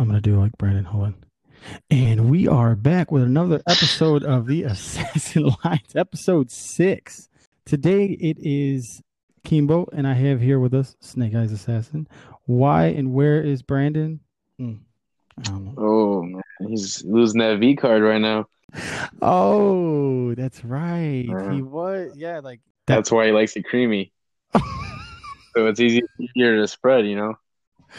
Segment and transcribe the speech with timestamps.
[0.00, 0.86] I'm gonna do like Brandon.
[0.86, 1.14] Hold on.
[1.90, 7.28] And we are back with another episode of the Assassin Alliance, episode six.
[7.66, 9.02] Today it is
[9.44, 12.08] Akimbo, and I have here with us Snake Eyez Assassin.
[12.46, 14.20] Why and where is Brandon?
[14.58, 14.78] I
[15.42, 15.74] don't know.
[15.76, 18.46] Oh man, he's losing that V card right now.
[19.20, 21.26] Oh, that's right.
[21.28, 21.50] Uh-huh.
[21.50, 24.14] He was, yeah, like That's why he likes it creamy.
[25.56, 26.02] So it's easier
[26.36, 27.34] to spread, you know.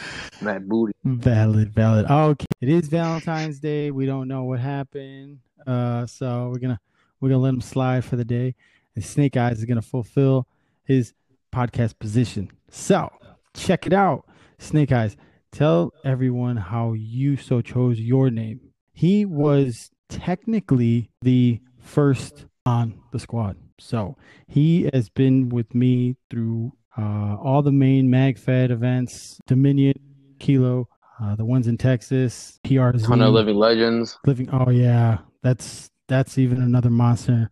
[0.42, 0.92] That booty.
[1.04, 2.06] Valid, valid.
[2.10, 3.90] Okay, it is Valentine's Day.
[3.90, 6.80] We don't know what happened, uh, so we're gonna
[7.20, 8.54] we're gonna let him slide for the day.
[8.94, 10.46] And Snake Eyez is gonna fulfill
[10.84, 11.14] his
[11.52, 12.50] podcast position.
[12.70, 13.10] So
[13.54, 14.26] check it out,
[14.58, 15.16] Snake Eyez.
[15.52, 18.60] Tell everyone how you so chose your name.
[18.92, 24.16] He was technically the first on the squad, so
[24.48, 29.94] he has been with me through uh, all the main MagFed events, Dominion,
[30.38, 30.88] Kilo,
[31.22, 34.18] uh, the ones in Texas, PRZ, Ton of living legends.
[34.26, 34.48] living.
[34.52, 37.50] Oh yeah, that's that's even another monster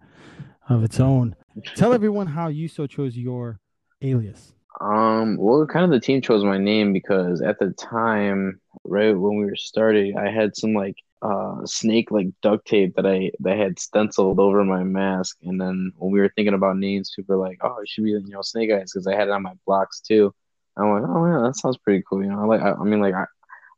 [0.69, 1.34] of its own.
[1.75, 3.61] Tell everyone how you so chose your
[4.03, 4.53] alias.
[4.81, 9.36] Um, well, kind of the team chose my name because at the time, right when
[9.36, 13.53] we were starting, I had some like uh snake like duct tape that I that
[13.55, 17.37] I had stenciled over my mask, and then when we were thinking about names, people
[17.37, 19.43] were like, "Oh, it should be you know Snake Eyes" because I had it on
[19.43, 20.35] my blocks too.
[20.77, 23.01] I'm like, "Oh yeah, that sounds pretty cool." You know, I like I, I mean
[23.01, 23.27] like I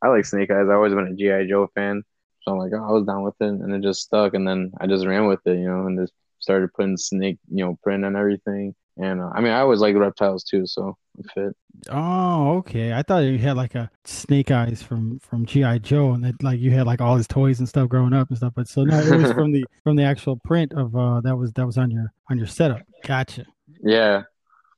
[0.02, 0.62] I like Snake Eyes.
[0.68, 2.02] I've always been a GI Joe fan,
[2.42, 4.72] so I'm like, oh, I was down with it, and it just stuck, and then
[4.80, 8.04] I just ran with it, you know, and just started putting snake, you know, print
[8.04, 8.74] on everything.
[8.98, 11.56] And uh, I mean, I always like reptiles too, so it fit.
[11.90, 12.92] Oh, okay.
[12.92, 16.60] I thought you had like a Snake Eyes from from GI Joe, and that like
[16.60, 18.52] you had like all his toys and stuff growing up and stuff.
[18.54, 21.52] But so no, it was from the from the actual print of uh that was
[21.52, 22.82] that was on your on your setup.
[23.04, 23.46] Gotcha.
[23.82, 24.24] Yeah.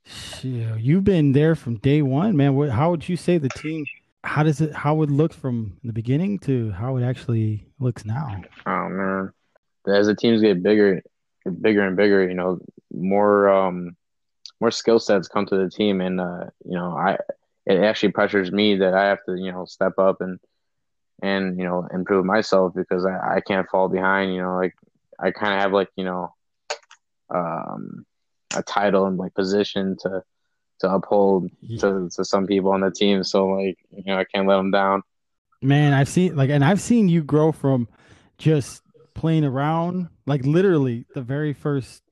[0.04, 2.54] Shit, you've been there from day one, man.
[2.54, 3.84] What, how would you say the team?
[4.22, 4.72] How does it?
[4.74, 8.42] How it look from the beginning to how it actually looks now?
[8.66, 9.32] Oh man,
[9.86, 11.02] as the teams get bigger,
[11.60, 12.60] bigger and bigger, you know,
[12.92, 13.96] more um,
[14.60, 17.18] more skill sets come to the team, and uh, you know, I
[17.66, 20.38] it actually pressures me that I have to, you know, step up and
[21.22, 24.34] and you know improve myself because I, I can't fall behind.
[24.34, 24.74] You know, like
[25.18, 26.34] I kind of have like you know,
[27.34, 28.04] um,
[28.54, 30.22] a title and like position to
[30.80, 33.24] to uphold to, to some people on the team.
[33.24, 35.02] So like you know, I can't let them down.
[35.62, 37.88] Man, I've seen like, and I've seen you grow from
[38.36, 38.82] just
[39.14, 42.02] playing around, like literally the very first.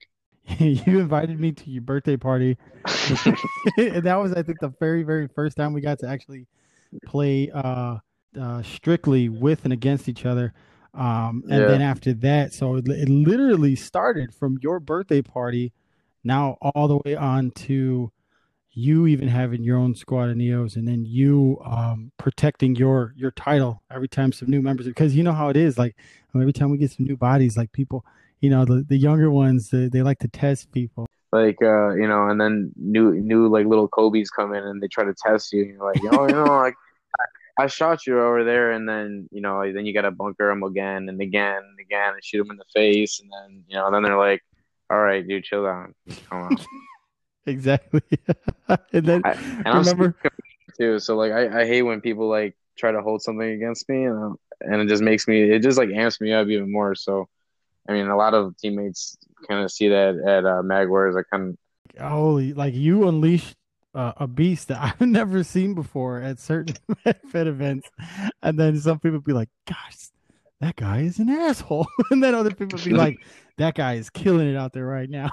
[0.58, 2.56] you invited me to your birthday party,
[3.76, 6.46] and that was, I think, the very, very first time we got to actually
[7.06, 7.98] play uh,
[8.40, 10.52] uh, strictly with and against each other.
[10.94, 11.66] Um, and Yeah.
[11.66, 15.72] then after that, so it, it literally started from your birthday party,
[16.24, 18.12] now all the way on to
[18.72, 23.30] you even having your own squad of neos and then you um protecting your your
[23.32, 25.94] title every time some new members because you know how it is like
[26.34, 28.04] every time we get some new bodies like people
[28.42, 31.06] you know the, the younger ones they, they like to test people.
[31.32, 34.88] Like uh you know and then new new like little kobe's come in and they
[34.88, 36.74] try to test you and you're like oh you know like
[37.58, 41.08] I, shot you over there and then you know then you gotta bunker them again
[41.08, 44.02] and again and again and shoot them in the face and then you know then
[44.02, 44.42] they're like
[44.90, 45.94] all right dude chill down.
[46.28, 46.56] Come on.
[47.44, 48.02] Exactly.
[48.92, 50.14] And then I, and remember
[50.78, 54.04] too so like I, I hate when people like try to hold something against me
[54.04, 57.28] and, and it just makes me it just like amps me up even more so
[57.88, 59.16] I mean a lot of teammates
[59.48, 61.58] kind of see that at uh, Magwars I kind of
[62.00, 63.56] holy like you unleashed
[63.94, 66.76] uh, a beast that I've never seen before at certain
[67.30, 67.90] Fed events,
[68.42, 70.08] and then some people be like, "Gosh,
[70.60, 73.20] that guy is an asshole," and then other people be like,
[73.58, 75.30] "That guy is killing it out there right now."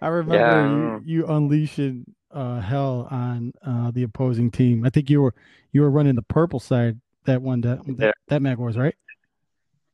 [0.00, 4.84] I remember Yeah, you, you unleashing uh, hell on uh, the opposing team.
[4.84, 5.34] I think you were
[5.72, 7.94] you were running the purple side that one that Yeah.
[7.96, 8.94] that, that Mag Wars, right?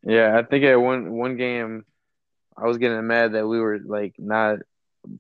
[0.07, 1.85] Yeah, I think at one one game,
[2.57, 4.59] I was getting mad that we were like not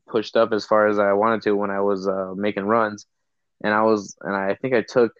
[0.08, 3.06] pushed up as far as I wanted to when I was uh, making runs,
[3.62, 5.12] and I was and I think I took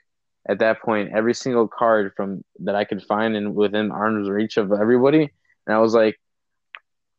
[0.49, 4.57] at that point every single card from that I could find and within arm's reach
[4.59, 5.31] of everybody,
[5.67, 6.19] and I was like,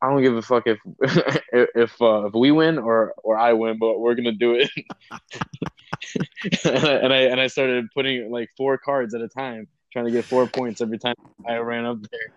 [0.01, 0.79] I don't give a fuck if
[1.53, 4.69] if uh, if we win or or I win, but we're gonna do it.
[6.65, 10.25] and I and I started putting like four cards at a time, trying to get
[10.25, 11.15] four points every time
[11.47, 12.33] I ran up there.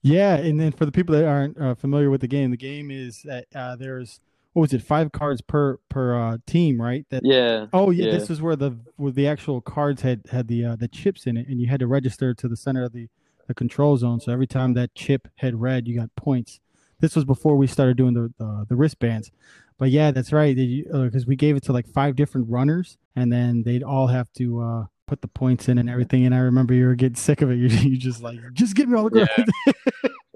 [0.00, 2.90] Yeah, and then for the people that aren't uh, familiar with the game, the game
[2.90, 4.20] is that uh, there's
[4.52, 7.04] what was it, five cards per per uh, team, right?
[7.10, 7.66] That Yeah.
[7.72, 8.12] oh yeah, yeah.
[8.12, 11.36] this is where the where the actual cards had had the uh, the chips in
[11.36, 13.08] it, and you had to register to the center of the
[13.48, 14.20] the control zone.
[14.20, 16.60] So every time that chip had red, you got points.
[17.00, 19.32] This was before we started doing the the, the wristbands.
[19.78, 20.54] But yeah, that's right.
[20.54, 24.60] Because we gave it to like five different runners, and then they'd all have to
[24.60, 26.24] uh, put the points in and everything.
[26.24, 27.56] And I remember you were getting sick of it.
[27.60, 29.52] You you just like just give me all the cards.
[29.66, 29.72] Yeah.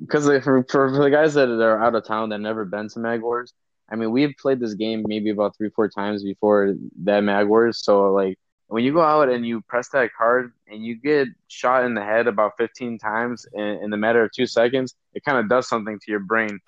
[0.00, 2.98] because for, for, for the guys that are out of town that never been to
[2.98, 3.54] Mag Wars,
[3.88, 7.84] I mean, we've played this game maybe about three, four times before that Mag Wars.
[7.84, 11.84] So like when you go out and you press that card and you get shot
[11.84, 15.38] in the head about 15 times in, in the matter of two seconds, it kind
[15.38, 16.58] of does something to your brain,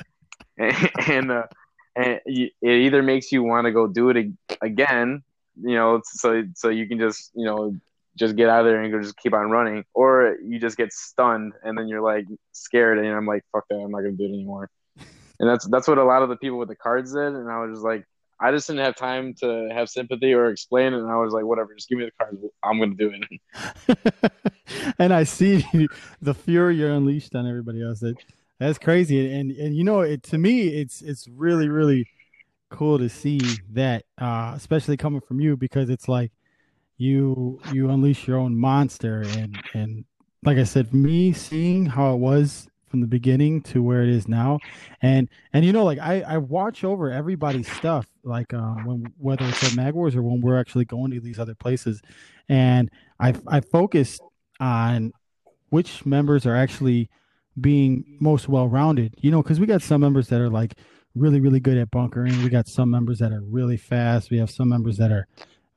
[0.56, 1.46] and and, uh,
[1.96, 4.26] and it either makes you want to go do it
[4.60, 5.22] again,
[5.60, 7.74] you know, so so you can just you know
[8.16, 10.92] just get out of there and go just keep on running, or you just get
[10.92, 14.24] stunned and then you're like scared and I'm like fuck that I'm not gonna do
[14.24, 14.70] it anymore.
[15.40, 17.58] And that's that's what a lot of the people with the cards did, and I
[17.58, 18.06] was just like,
[18.38, 21.44] I just didn't have time to have sympathy or explain, it, and I was like,
[21.44, 24.32] whatever, just give me the cards, I'm gonna do it.
[24.98, 25.66] and I see
[26.22, 27.98] the fury you're unleashed on everybody else.
[27.98, 28.14] That
[28.60, 32.06] that's crazy, and and you know, it to me, it's it's really really
[32.70, 33.40] cool to see
[33.70, 36.32] that, uh, especially coming from you, because it's like
[36.96, 40.04] you you unleash your own monster and and
[40.44, 44.28] like I said, me seeing how it was from the beginning to where it is
[44.28, 44.58] now,
[45.02, 49.44] and and you know, like I I watch over everybody's stuff, like uh, when whether
[49.46, 52.02] it's at Mag Wars or when we're actually going to these other places,
[52.48, 54.20] and I I focus
[54.60, 55.12] on
[55.70, 57.10] which members are actually
[57.60, 59.14] being most well rounded.
[59.20, 60.74] You know, because we got some members that are like
[61.14, 62.42] really really good at bunkering.
[62.42, 64.30] We got some members that are really fast.
[64.30, 65.26] We have some members that are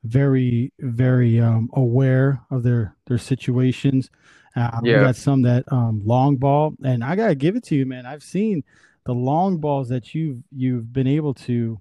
[0.04, 4.10] very very um, aware of their their situations.
[4.56, 4.98] Uh, yeah.
[4.98, 8.06] We got some that um, long ball, and I gotta give it to you, man.
[8.06, 8.64] I've seen
[9.04, 11.80] the long balls that you've you've been able to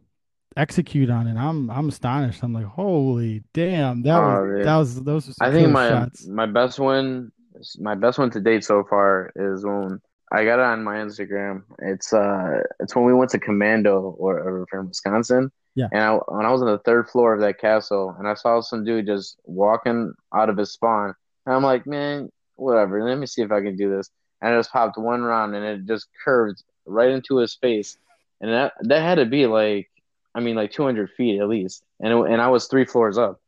[0.56, 2.44] execute on, and I'm I'm astonished.
[2.44, 5.30] I'm like, holy damn, that oh, was that was those.
[5.42, 6.27] Are I think my shots.
[6.27, 7.31] my best one,
[7.80, 10.01] my best one to date so far is when
[10.31, 11.63] I got it on my Instagram.
[11.79, 15.51] It's uh, it's when we went to Commando or, or from Wisconsin.
[15.75, 15.88] Yeah.
[15.91, 18.59] And I, when I was on the third floor of that castle, and I saw
[18.62, 21.13] some dude just walking out of his spawn,
[21.45, 23.07] and I'm like, man, whatever.
[23.07, 24.09] Let me see if I can do this.
[24.41, 27.97] And I just popped one round, and it just curved right into his face,
[28.41, 29.89] and that that had to be like,
[30.35, 33.39] I mean, like 200 feet at least, and it, and I was three floors up.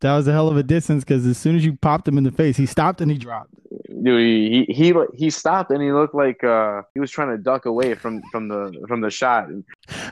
[0.00, 2.24] That was a hell of a distance because as soon as you popped him in
[2.24, 3.52] the face, he stopped and he dropped
[4.02, 7.66] dude, he he he stopped and he looked like uh, he was trying to duck
[7.66, 9.48] away from from the from the shot.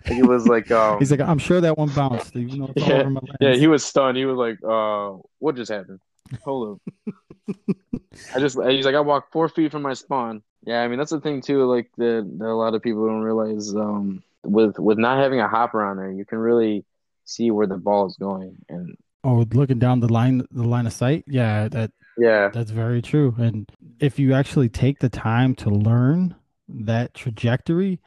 [0.06, 2.37] he was like, um, he's like, I'm sure that one bounced.
[2.37, 3.08] Even though yeah,
[3.40, 4.16] yeah, he was stunned.
[4.16, 6.00] He was like, uh, what just happened?
[6.44, 7.56] Hold up.
[8.34, 10.42] I just he's like, I walked four feet from my spawn.
[10.64, 11.64] Yeah, I mean that's the thing too.
[11.64, 13.75] Like that, that a lot of people don't realize.
[13.75, 16.84] Um, with with not having a hopper on there, you can really
[17.25, 20.94] see where the ball is going and Oh, looking down the line, the line of
[20.94, 21.25] sight.
[21.26, 23.34] Yeah, that yeah, that's very true.
[23.38, 26.34] And if you actually take the time to learn
[26.68, 28.00] that trajectory,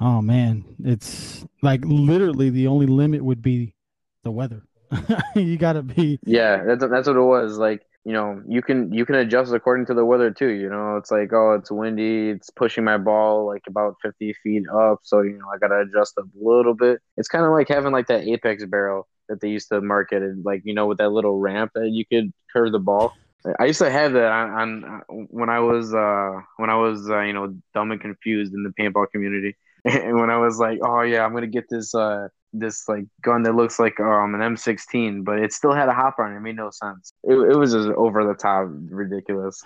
[0.00, 3.74] oh man, it's like literally the only limit would be
[4.22, 4.62] the weather.
[5.34, 6.18] you got to be.
[6.24, 7.58] Yeah, that's that's what it was.
[7.58, 10.50] Like you know, you can you can adjust according to the weather too.
[10.50, 14.64] You know, it's like oh, it's windy, it's pushing my ball like about fifty feet
[14.72, 17.00] up, so you know I gotta adjust a little bit.
[17.16, 20.44] It's kind of like having like that apex barrel that they used to market and
[20.44, 23.14] like you know with that little ramp that you could curve the ball.
[23.58, 27.20] I used to have that on, on when I was uh, when I was uh,
[27.20, 31.02] you know dumb and confused in the paintball community, and when I was like, oh
[31.02, 35.24] yeah, I'm gonna get this uh, this like gun that looks like um, an M16,
[35.24, 36.36] but it still had a hopper on it.
[36.36, 37.12] It made no sense.
[37.24, 39.62] It, it was just over the top, ridiculous.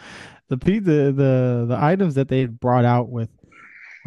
[0.48, 3.30] The the the the items that they brought out with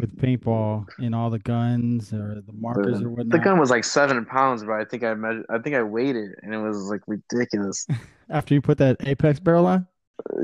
[0.02, 3.30] with paintball and all the guns or the markers the, or whatnot.
[3.30, 5.46] The gun was like seven pounds, but I think I measured.
[5.48, 7.86] I think I weighed it, and it was like ridiculous.
[8.28, 9.86] After you put that Apex barrel on.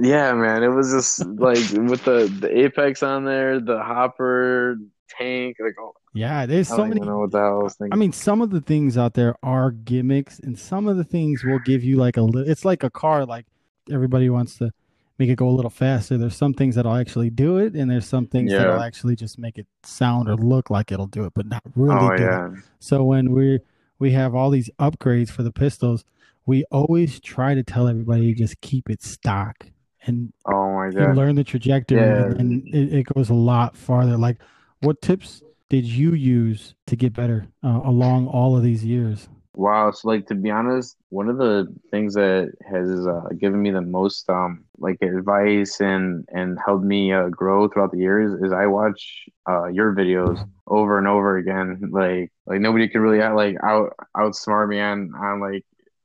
[0.01, 4.77] Yeah, man, it was just like with the the Apex on there, the hopper
[5.11, 5.93] tank, like oh.
[6.15, 7.01] Yeah, there's so many.
[7.01, 7.93] know what the hell I was thinking.
[7.93, 11.45] I mean, some of the things out there are gimmicks, and some of the things
[11.45, 12.27] will give you like a.
[12.35, 13.27] It's like a car.
[13.27, 13.47] Like
[13.91, 14.71] everybody wants to
[15.19, 16.17] make it go a little faster.
[16.17, 18.59] There's some things that'll actually do it, and there's some things yeah.
[18.59, 21.97] that'll actually just make it sound or look like it'll do it, but not really
[21.99, 22.47] oh, do yeah.
[22.47, 22.53] it.
[22.79, 23.61] So when we
[23.99, 26.05] we have all these upgrades for the pistols,
[26.47, 29.67] we always try to tell everybody to just keep it stock
[30.07, 32.25] and oh my god, learn the trajectory, yeah.
[32.25, 34.17] and, and it, it, goes a lot farther.
[34.17, 34.39] Like,
[34.81, 39.29] what tips did you use to get better uh, along all of these years?
[39.55, 43.71] Wow, so like to be honest, one of the things that has uh, given me
[43.71, 48.53] the most um like advice and and helped me uh, grow throughout the years is
[48.53, 51.91] I watch uh your videos over and over again.
[51.93, 55.65] Like like nobody could really like out outsmart me on on like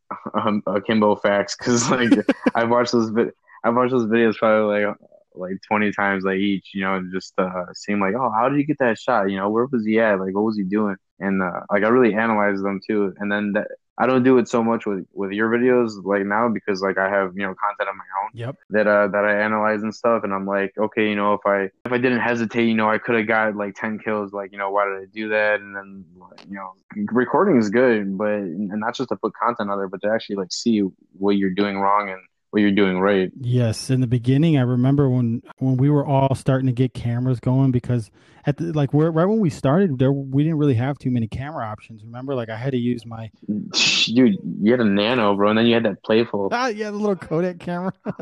[0.33, 2.12] um, akimbo facts because like
[2.55, 3.31] I've watched those vi-
[3.63, 4.95] I've watched those videos probably like
[5.35, 8.57] like 20 times like each you know and just uh seem like oh how did
[8.59, 9.29] you get that shot?
[9.29, 10.19] You know where was he at?
[10.19, 13.13] Like what was he doing and uh, like I really analyze them too.
[13.20, 16.50] And then that I don't do it so much with with your videos like now
[16.50, 18.56] because like I have you know content of my own Yep.
[18.72, 21.70] that uh that I analyze and stuff, and I'm like, okay, you know, if I
[21.86, 24.34] if I didn't hesitate, you know, I could have got like ten kills.
[24.34, 25.60] Like, you know, why did I do that?
[25.62, 26.06] And then
[26.50, 26.74] you know,
[27.12, 30.38] recording is good, but and not just to put content out there, but to actually
[30.38, 30.80] like see
[31.20, 32.22] what you're doing wrong and
[32.53, 33.31] what you're doing right.
[33.39, 37.39] Yes, in the beginning, I remember when when we were all starting to get cameras
[37.39, 38.12] going because
[38.45, 41.27] at the, like we're, right when we started, there we didn't really have too many
[41.27, 42.03] camera options.
[42.03, 44.38] Remember, like I had to use my dude.
[44.62, 46.50] You had a nano, bro, and then you had that PlaySport.
[46.51, 47.93] ah yeah, the little Kodak camera.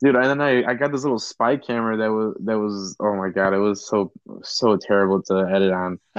[0.00, 3.14] dude, and then I, I got this little spy camera that was that was oh
[3.14, 4.10] my god, it was so
[4.42, 5.98] so terrible to edit on.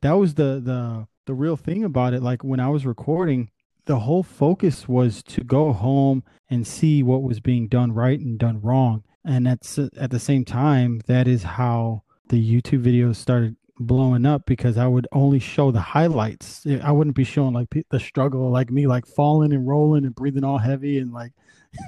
[0.00, 2.22] that was the the the real thing about it.
[2.22, 3.50] Like when I was recording,
[3.88, 8.38] the whole focus was to go home and see what was being done right and
[8.38, 9.02] done wrong.
[9.24, 14.46] And that's at the same time, that is how the YouTube videos started blowing up
[14.46, 16.66] because I would only show the highlights.
[16.82, 20.44] I wouldn't be showing like the struggle, like me, like falling and rolling and breathing
[20.44, 21.32] all heavy and like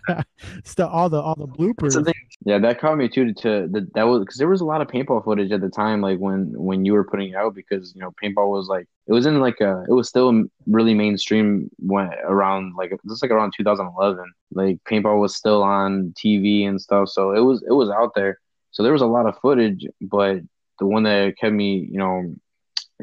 [0.63, 2.11] stuff, all the all the bloopers.
[2.45, 3.33] Yeah, that caught me too.
[3.33, 6.01] To, to that was because there was a lot of paintball footage at the time,
[6.01, 9.13] like when when you were putting it out, because you know paintball was like it
[9.13, 13.53] was in like a it was still really mainstream when around like just like around
[13.55, 14.31] 2011.
[14.53, 18.39] Like paintball was still on TV and stuff, so it was it was out there.
[18.71, 20.41] So there was a lot of footage, but
[20.79, 22.35] the one that kept me, you know,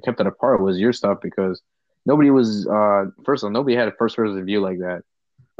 [0.05, 1.61] kept it apart was your stuff because
[2.07, 5.03] nobody was uh first of all nobody had a first person view like that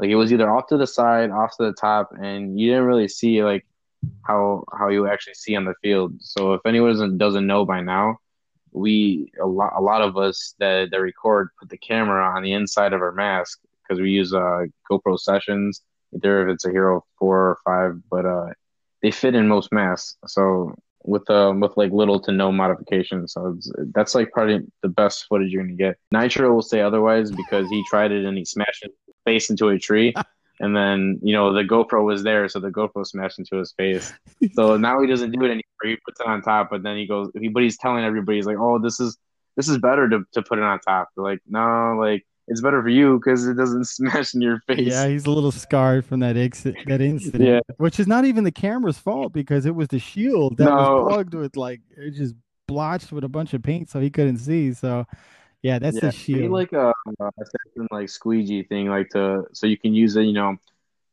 [0.01, 2.85] like it was either off to the side, off to the top, and you didn't
[2.85, 3.67] really see like
[4.23, 6.15] how how you actually see on the field.
[6.19, 8.17] So if anyone doesn't doesn't know by now,
[8.71, 12.53] we a lot a lot of us that that record put the camera on the
[12.53, 15.81] inside of our mask because we use uh GoPro sessions.
[16.15, 18.47] Either if it's a Hero four or five, but uh
[19.03, 20.17] they fit in most masks.
[20.25, 23.33] So with um with like little to no modifications.
[23.33, 23.57] So
[23.93, 25.97] that's like probably the best footage you're gonna get.
[26.11, 28.91] Nitro will say otherwise because he tried it and he smashed it
[29.25, 30.13] face into a tree.
[30.59, 34.13] and then, you know, the GoPro was there, so the GoPro smashed into his face.
[34.53, 35.63] So now he doesn't do it anymore.
[35.83, 38.45] He puts it on top, but then he goes, he, but he's telling everybody, he's
[38.45, 39.17] like, oh, this is,
[39.55, 41.09] this is better to, to put it on top.
[41.15, 44.87] They're like, no, like, it's better for you because it doesn't smash in your face.
[44.87, 47.43] Yeah, he's a little scarred from that exit, that incident.
[47.43, 47.59] yeah.
[47.77, 50.75] Which is not even the camera's fault because it was the shield that no.
[50.75, 52.35] was plugged with like it just
[52.67, 54.73] blotched with a bunch of paint, so he couldn't see.
[54.73, 55.05] So
[55.61, 56.51] yeah, that's yeah, the shield.
[56.51, 57.31] like uh, a, a
[57.91, 60.57] like squeegee thing, like to so you can use it, you know,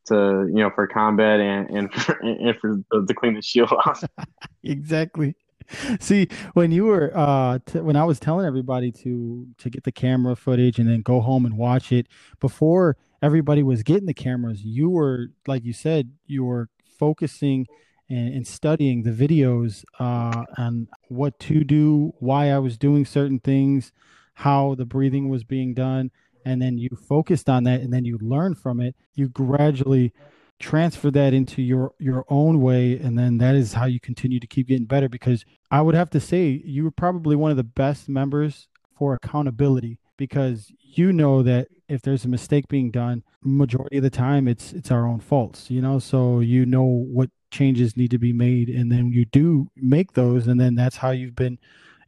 [0.07, 4.03] to you know for combat and and for, and for to clean the shield off.
[4.63, 5.35] exactly.
[5.99, 9.91] See, when you were uh t- when I was telling everybody to to get the
[9.91, 12.07] camera footage and then go home and watch it
[12.39, 17.67] before everybody was getting the cameras, you were like you said, you were focusing
[18.09, 23.39] and, and studying the videos uh on what to do, why I was doing certain
[23.39, 23.91] things,
[24.35, 26.11] how the breathing was being done
[26.45, 28.95] and then you focused on that and then you learned from it.
[29.13, 30.13] You gradually
[30.59, 34.47] transfer that into your your own way and then that is how you continue to
[34.47, 37.63] keep getting better because i would have to say you were probably one of the
[37.63, 43.97] best members for accountability because you know that if there's a mistake being done majority
[43.97, 45.97] of the time it's it's our own faults you know?
[45.97, 50.45] So you know what changes need to be made and then you do make those
[50.45, 51.57] and then that's how you've been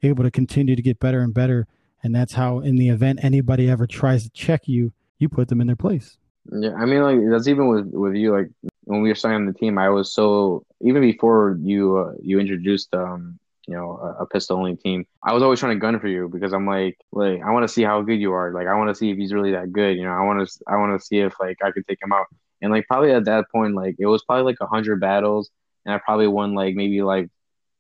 [0.04, 1.68] able to continue to get better and better
[2.04, 5.62] and that's how in the event anybody ever tries to check you you put them
[5.62, 6.18] in their place
[6.52, 8.50] yeah i mean like that's even with with you like
[8.86, 12.94] when we were signing the team i was so even before you uh, you introduced
[12.94, 16.08] um you know a, a pistol only team i was always trying to gun for
[16.08, 18.52] you because i'm like like i want to see how good you are.
[18.52, 20.12] Like i want to see if he's really that good you know?
[20.12, 22.26] I want to i want to see if like i could take him out.
[22.62, 25.50] And like probably at that point like it was probably like a hundred battles
[25.86, 27.30] and i probably won like maybe like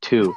[0.02, 0.34] two.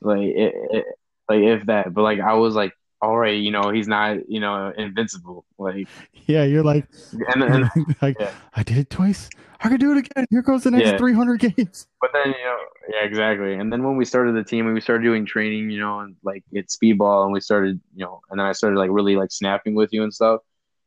[0.00, 0.84] Like it, it,
[1.28, 2.72] like if that but like i was like
[3.04, 5.44] all right, you know, he's not, you know, invincible.
[5.58, 5.88] Like,
[6.26, 6.86] yeah, you're like,
[7.34, 7.70] and, and
[8.02, 8.32] like, yeah.
[8.54, 9.28] I did it twice.
[9.60, 10.26] I could do it again.
[10.30, 10.98] Here goes the next yeah.
[10.98, 11.86] 300 games.
[12.00, 12.58] But then, you know,
[12.90, 13.54] yeah, exactly.
[13.54, 16.16] And then when we started the team, and we started doing training, you know, and
[16.22, 19.32] like it's speedball, and we started, you know, and then I started like really like
[19.32, 20.40] snapping with you and stuff.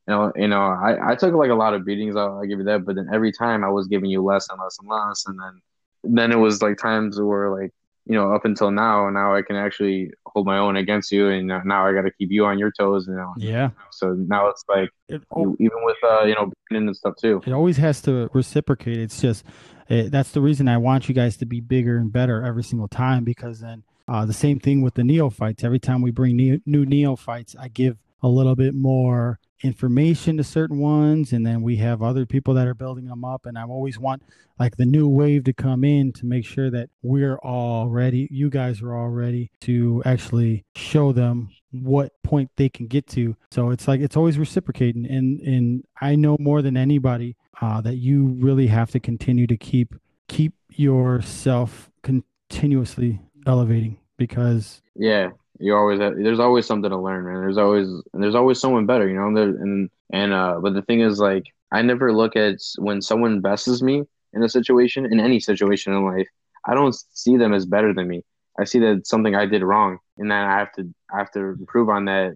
[0.07, 2.15] You know, you know, I, I took like a lot of beatings.
[2.15, 2.85] I'll, I'll give you that.
[2.85, 5.61] But then every time I was giving you less and less and less, and then
[6.03, 7.73] then it was like times where like
[8.09, 11.47] you know, up until now, now I can actually hold my own against you, and
[11.47, 13.05] now I got to keep you on your toes.
[13.07, 13.33] You know.
[13.37, 13.69] Yeah.
[13.91, 15.21] So now it's like it,
[15.59, 17.41] even with uh, you know, and stuff too.
[17.45, 18.97] It always has to reciprocate.
[18.97, 19.43] It's just
[19.89, 22.87] it, that's the reason I want you guys to be bigger and better every single
[22.87, 25.63] time because then uh, the same thing with the neophytes.
[25.63, 30.43] Every time we bring new, new neophytes, I give a little bit more information to
[30.43, 33.63] certain ones and then we have other people that are building them up and i
[33.63, 34.21] always want
[34.59, 38.51] like the new wave to come in to make sure that we're all ready you
[38.51, 43.35] guys are all ready to actually show them what point they can get to.
[43.51, 45.05] So it's like it's always reciprocating.
[45.05, 49.57] And and I know more than anybody uh, that you really have to continue to
[49.57, 49.95] keep
[50.27, 57.41] keep yourself continuously elevating because yeah, you always have, there's always something to learn, man.
[57.41, 59.33] There's always and there's always someone better, you know.
[59.33, 63.41] There, and and uh, but the thing is, like, I never look at when someone
[63.41, 66.27] besses me in a situation in any situation in life.
[66.65, 68.23] I don't see them as better than me.
[68.59, 71.39] I see that something I did wrong, and then I have to I have to
[71.39, 72.35] improve on that,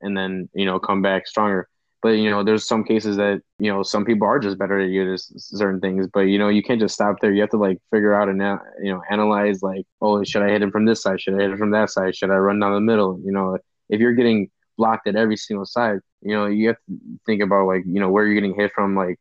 [0.00, 1.68] and then you know come back stronger.
[2.02, 4.90] But you know, there's some cases that you know some people are just better at
[4.90, 6.06] you certain things.
[6.12, 7.32] But you know, you can't just stop there.
[7.32, 10.50] You have to like figure out and uh, you know analyze like, oh, should I
[10.50, 11.20] hit him from this side?
[11.20, 12.14] Should I hit him from that side?
[12.16, 13.18] Should I run down the middle?
[13.24, 16.98] You know, if you're getting blocked at every single side, you know, you have to
[17.24, 18.94] think about like you know where you're getting hit from.
[18.94, 19.18] Like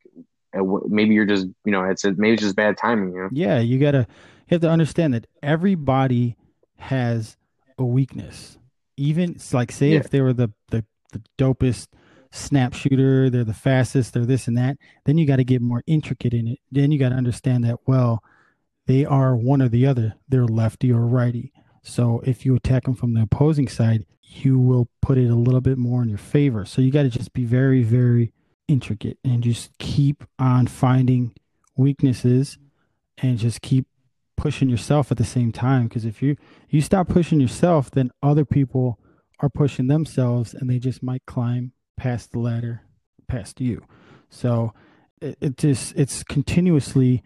[0.87, 3.13] maybe you're just you know it's maybe it's just bad timing.
[3.13, 3.29] You know?
[3.31, 4.07] Yeah, you gotta
[4.47, 6.35] you have to understand that everybody
[6.77, 7.37] has
[7.77, 8.57] a weakness.
[8.97, 9.99] Even like say yeah.
[9.99, 11.87] if they were the, the the dopest
[12.35, 15.83] snap shooter, they're the fastest, they're this and that, then you got to get more
[15.87, 16.59] intricate in it.
[16.71, 18.23] Then you got to understand that well,
[18.87, 20.15] they are one or the other.
[20.27, 21.51] They're lefty or righty.
[21.81, 25.61] So if you attack them from the opposing side, you will put it a little
[25.61, 26.65] bit more in your favor.
[26.65, 28.33] So you got to just be very, very
[28.67, 31.33] intricate and just keep on finding
[31.75, 32.57] weaknesses
[33.19, 33.87] and just keep
[34.35, 36.35] pushing yourself at the same time because if you
[36.69, 38.99] you stop pushing yourself then other people
[39.39, 42.81] are pushing themselves and they just might climb past the ladder
[43.27, 43.83] past you
[44.29, 44.73] so
[45.21, 47.23] it, it just it's continuously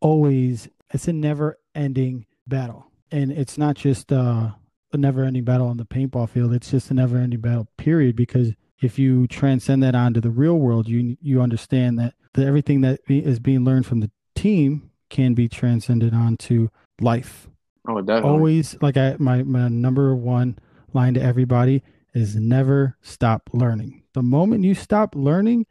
[0.00, 4.50] always it's a never ending battle and it's not just uh,
[4.92, 8.16] a never ending battle on the paintball field it's just a never ending battle period
[8.16, 12.80] because if you transcend that onto the real world you you understand that, that everything
[12.80, 16.68] that is being learned from the team can be transcended onto
[17.00, 17.48] life.
[17.86, 18.30] Oh, definitely.
[18.30, 20.58] Always like I my my number one
[20.92, 21.82] line to everybody
[22.14, 24.02] is never stop learning.
[24.14, 25.66] The moment you stop learning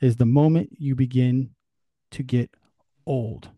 [0.00, 1.50] is the moment you begin
[2.12, 2.50] to get
[3.06, 3.48] old.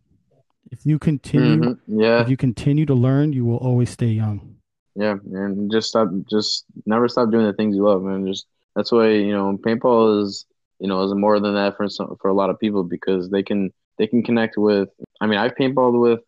[0.71, 2.01] If you continue mm-hmm.
[2.01, 2.21] yeah.
[2.21, 4.57] if you continue to learn, you will always stay young.
[4.95, 8.27] Yeah, and just stop just never stop doing the things you love, man.
[8.27, 10.47] Just that's why, you know, paintball is
[10.79, 13.43] you know, is more than that for some, for a lot of people because they
[13.43, 14.89] can they can connect with.
[15.21, 16.21] I mean, I've paintballed with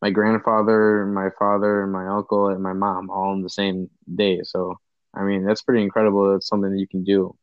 [0.00, 4.40] my grandfather, my father, my uncle, and my mom all in the same day.
[4.44, 4.78] So,
[5.14, 6.32] I mean, that's pretty incredible.
[6.32, 7.34] That's something that you can do.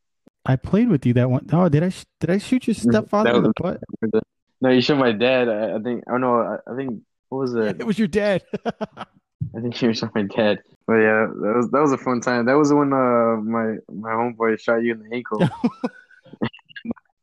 [0.46, 1.46] I played with you that one.
[1.52, 3.82] Oh, did I did I shoot your stepfather in the butt?
[4.60, 5.48] No, you shot my dad.
[5.48, 6.04] I, I think.
[6.10, 7.76] Oh no, I, I, think what was it?
[7.80, 8.42] It was your dad.
[8.66, 10.60] I think you shot my dad.
[10.86, 12.46] But yeah, that was that was a fun time.
[12.46, 15.40] That was when uh my my homeboy shot you in the ankle.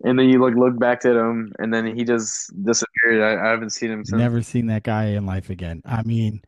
[0.06, 3.22] And then you look look back at him, and then he just disappeared.
[3.22, 4.18] I, I haven't seen him since.
[4.18, 5.82] Never seen that guy in life again.
[5.84, 6.42] I mean,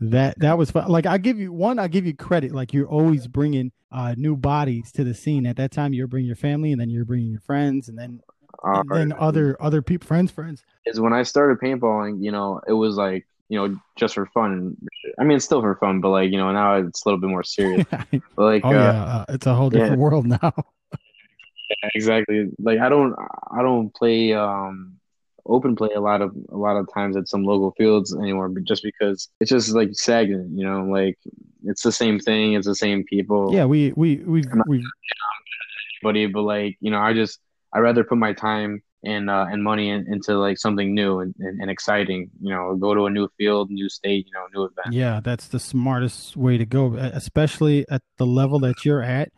[0.00, 0.88] that that was fun.
[0.88, 2.52] Like I give you one, I give you credit.
[2.52, 5.46] Like you're always bringing uh, new bodies to the scene.
[5.46, 8.20] At that time, you're bringing your family, and then you're bringing your friends, and then
[8.64, 10.64] uh, and then other other people, friends, friends.
[10.84, 14.76] Is when I started paintballing, you know, it was like you know just for fun.
[15.20, 17.30] I mean, it's still for fun, but like you know now it's a little bit
[17.30, 17.86] more serious.
[18.36, 19.98] like, oh uh, yeah, uh, it's a whole different yeah.
[19.98, 20.52] world now.
[21.96, 22.50] Exactly.
[22.58, 23.14] Like I don't
[23.50, 24.96] I don't play um
[25.48, 28.64] open play a lot of a lot of times at some local fields anymore but
[28.64, 31.18] just because it's just like sagging, you know, like
[31.64, 33.52] it's the same thing, it's the same people.
[33.52, 34.84] Yeah, we we we we
[36.02, 37.40] buddy, but like, you know, I just
[37.72, 41.34] I rather put my time and uh, and money in, into like something new and,
[41.38, 42.30] and, and, exciting.
[42.40, 44.94] You know, go to a new field, new state, you know, new event.
[44.94, 49.32] Yeah, that's the smartest way to go, especially at the level that you're at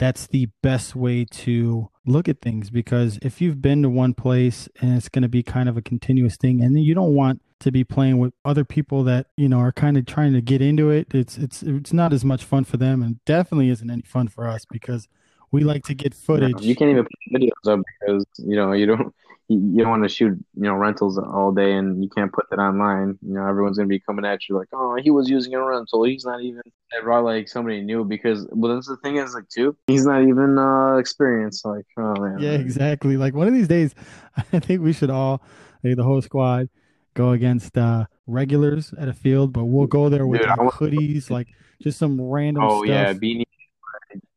[0.00, 4.66] that's the best way to look at things because if you've been to one place
[4.80, 7.70] and it's going to be kind of a continuous thing and you don't want to
[7.70, 10.88] be playing with other people that you know are kind of trying to get into
[10.88, 14.26] it it's it's it's not as much fun for them and definitely isn't any fun
[14.26, 15.06] for us because
[15.52, 16.62] we like to get footage.
[16.62, 19.14] you can't even put videos up because you know you don't
[19.54, 22.60] you don't want to shoot you know rentals all day and you can't put that
[22.60, 23.18] online.
[23.20, 26.04] You know everyone's gonna be coming at you like oh he was using a rental.
[26.04, 26.62] He's not even
[27.02, 30.56] brought like somebody new because well that's the thing is like too he's not even
[30.56, 32.38] uh experienced like oh man.
[32.38, 33.16] Yeah exactly.
[33.16, 33.94] Like one of these days
[34.36, 35.42] I think we should all
[35.82, 36.68] like, the whole squad
[37.14, 41.28] go against uh regulars at a field but we'll go there with Dude, like, hoodies
[41.28, 41.48] like
[41.82, 42.88] just some random oh stuff.
[42.88, 43.44] yeah beanie.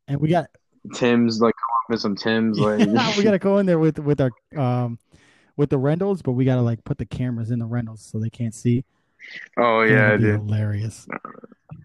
[0.07, 0.47] And we got
[0.95, 1.55] Tim's like
[1.89, 2.79] with some Tim's like
[3.17, 4.99] we gotta go in there with with our um
[5.55, 8.29] with the rentals, but we gotta like put the cameras in the rentals so they
[8.29, 8.83] can't see.
[9.57, 10.41] Oh yeah, dude.
[10.41, 11.07] hilarious.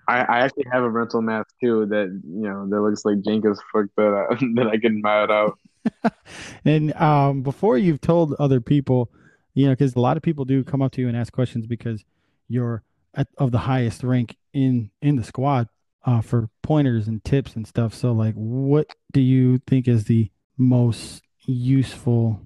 [0.08, 3.60] I, I actually have a rental mask too that you know that looks like Jenkins
[3.72, 5.58] fuck that I, that I can mount out.
[6.64, 9.10] and um, before you've told other people,
[9.54, 11.66] you know, because a lot of people do come up to you and ask questions
[11.66, 12.04] because
[12.48, 12.82] you're
[13.14, 15.68] at, of the highest rank in in the squad
[16.04, 17.92] uh, for pointers and tips and stuff.
[17.94, 22.42] So, like, what do you think is the most useful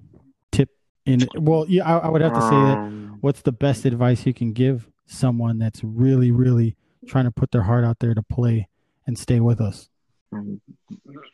[0.49, 0.69] tip
[1.05, 1.27] in?
[1.35, 2.77] Well, yeah, I, I would have to say that.
[2.77, 7.51] Um, What's the best advice you can give someone that's really, really trying to put
[7.51, 8.69] their heart out there to play
[9.05, 9.89] and stay with us?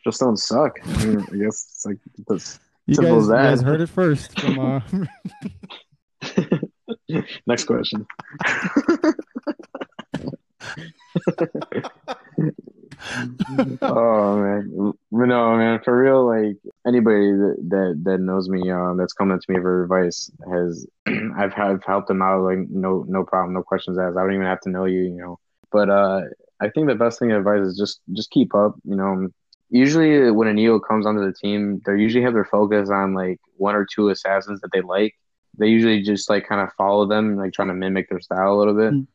[0.04, 0.78] just don't suck.
[0.84, 2.58] I, mean, I guess it's like this.
[2.86, 3.42] You guys, as you that.
[3.42, 4.80] guys heard it first from uh,
[7.46, 8.06] Next question.
[13.82, 16.26] oh man, no man, for real.
[16.26, 20.86] Like anybody that that, that knows me, um, that's coming to me for advice has,
[21.06, 22.42] I've I've helped them out.
[22.42, 24.16] Like no no problem, no questions asked.
[24.16, 25.38] I don't even have to know you, you know.
[25.72, 26.22] But uh,
[26.60, 28.74] I think the best thing advice is just just keep up.
[28.84, 29.28] You know,
[29.70, 33.40] usually when a Neo comes onto the team, they usually have their focus on like
[33.56, 35.14] one or two assassins that they like.
[35.58, 38.58] They usually just like kind of follow them, like trying to mimic their style a
[38.58, 38.92] little bit.
[38.92, 39.06] Mm.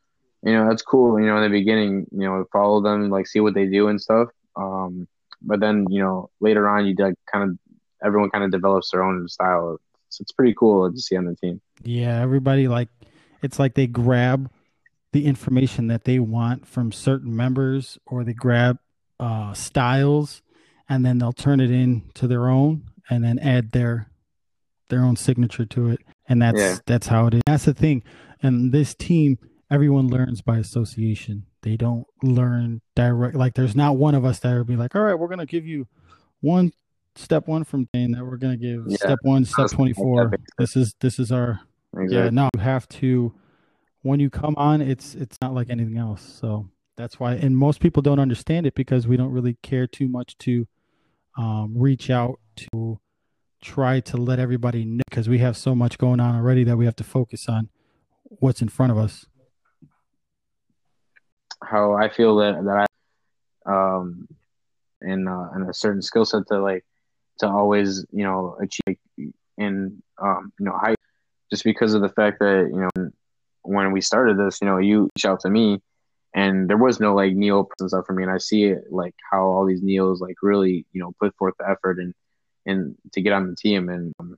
[0.46, 1.20] You know, that's cool.
[1.20, 4.00] You know, in the beginning, you know, follow them, like see what they do and
[4.00, 4.30] stuff.
[4.56, 5.08] Um,
[5.42, 7.58] but then you know, later on, you like kind of
[8.06, 9.78] everyone kind of develops their own style.
[10.10, 11.60] So it's pretty cool to see on the team.
[11.84, 12.90] yeah, everybody like
[13.42, 14.50] it's like they grab
[15.12, 18.78] the information that they want from certain members, or they grab
[19.20, 20.42] uh, styles,
[20.90, 24.10] and then they'll turn it in to their own, and then add their
[24.90, 26.76] their own signature to it, and that's Yeah.
[26.86, 27.42] that's how it is.
[27.48, 28.04] That's the thing,
[28.44, 29.38] and this team,
[29.72, 31.46] everyone learns by association.
[31.62, 33.36] They don't learn direct.
[33.36, 35.66] Like, there's not one of us that would be like, all right, we're gonna give
[35.66, 35.88] you
[36.42, 36.72] one
[37.16, 38.98] step one from Dane that we're gonna give Yeah.
[38.98, 40.32] step one, step twenty four.
[40.58, 41.62] This is this is our
[42.10, 43.34] yeah, no, you have to
[44.02, 46.22] when you come on, it's it's not like anything else.
[46.22, 50.08] So that's why and most people don't understand it because we don't really care too
[50.08, 50.68] much to
[51.38, 53.00] um, reach out to
[53.62, 56.86] try to let everybody know because we have so much going on already that we
[56.86, 57.70] have to focus on
[58.24, 59.26] what's in front of us.
[61.70, 62.88] How I feel that that
[63.68, 64.28] I um
[65.02, 66.86] in uh, in a certain skill set to like
[67.40, 68.98] to always you know achieve
[69.58, 70.78] in um you know
[71.52, 73.10] just because of the fact that you know
[73.64, 75.82] when we started this you know you reached out to me
[76.36, 78.24] and there was no like neo and stuff for me.
[78.24, 81.56] And I see it like how all these neos like really you know put forth
[81.58, 82.14] the effort and
[82.66, 83.90] and to get on the team.
[83.90, 84.38] And um,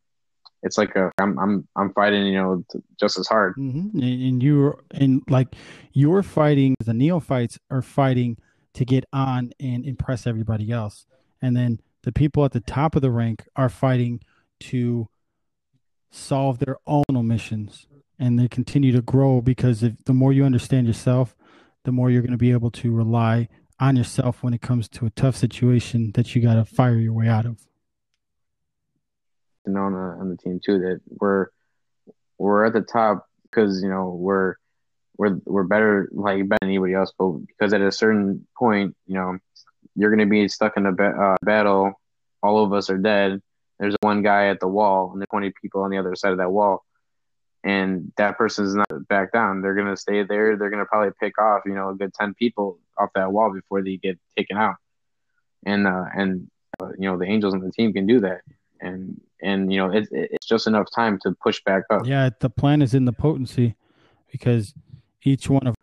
[0.64, 2.64] it's like a I'm I'm I'm fighting you know
[3.00, 3.54] just as hard.
[3.56, 5.56] Hmm And, you're and like
[5.94, 8.38] you're fighting the neophytes are fighting
[8.74, 11.06] to get on and impress everybody else,
[11.42, 14.22] and then the people at the top of the rank are fighting
[14.60, 15.08] to
[16.12, 17.88] solve their own missions,
[18.20, 21.36] and they continue to grow because if the more you understand yourself,
[21.84, 23.48] the more you're going to be able to rely
[23.80, 27.14] on yourself when it comes to a tough situation that you got to fire your
[27.14, 27.68] way out of.
[29.68, 31.48] To know on the, on the team too that we're
[32.38, 34.56] we're at the top because you know we're
[35.18, 39.16] we're we're better like better than anybody else, but because at a certain point, you
[39.16, 39.38] know,
[39.96, 41.94] you're gonna be stuck in a uh, battle.
[42.44, 43.42] All of us are dead.
[43.80, 46.38] There's one guy at the wall, and there's 20 people on the other side of
[46.38, 46.86] that wall,
[47.64, 49.62] and that person's not back down.
[49.62, 50.56] They're gonna stay there.
[50.56, 53.82] They're gonna probably pick off, you know, a good 10 people off that wall before
[53.82, 54.76] they get taken out.
[55.66, 56.50] And uh, and
[56.80, 58.42] uh, you know, the Angels on the team can do that
[58.80, 62.06] and and you know it, it- it's just enough time to push back up.
[62.06, 63.76] Yeah, the plan is in the potency
[64.32, 64.74] because
[65.24, 65.76] each one of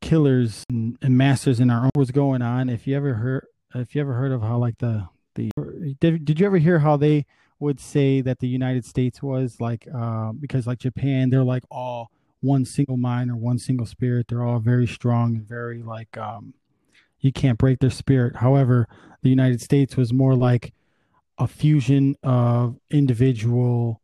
[0.00, 2.68] killers and, and masters in our own was going on.
[2.68, 5.50] If you ever heard, if you ever heard of how like the the
[6.00, 7.26] did, did you ever hear how they
[7.58, 12.10] would say that the United States was like uh, because like Japan they're like all
[12.40, 14.28] one single mind or one single spirit.
[14.28, 16.54] They're all very strong and very like um,
[17.20, 18.36] you can't break their spirit.
[18.36, 18.86] However,
[19.22, 20.74] the United States was more like
[21.38, 24.00] a fusion of individual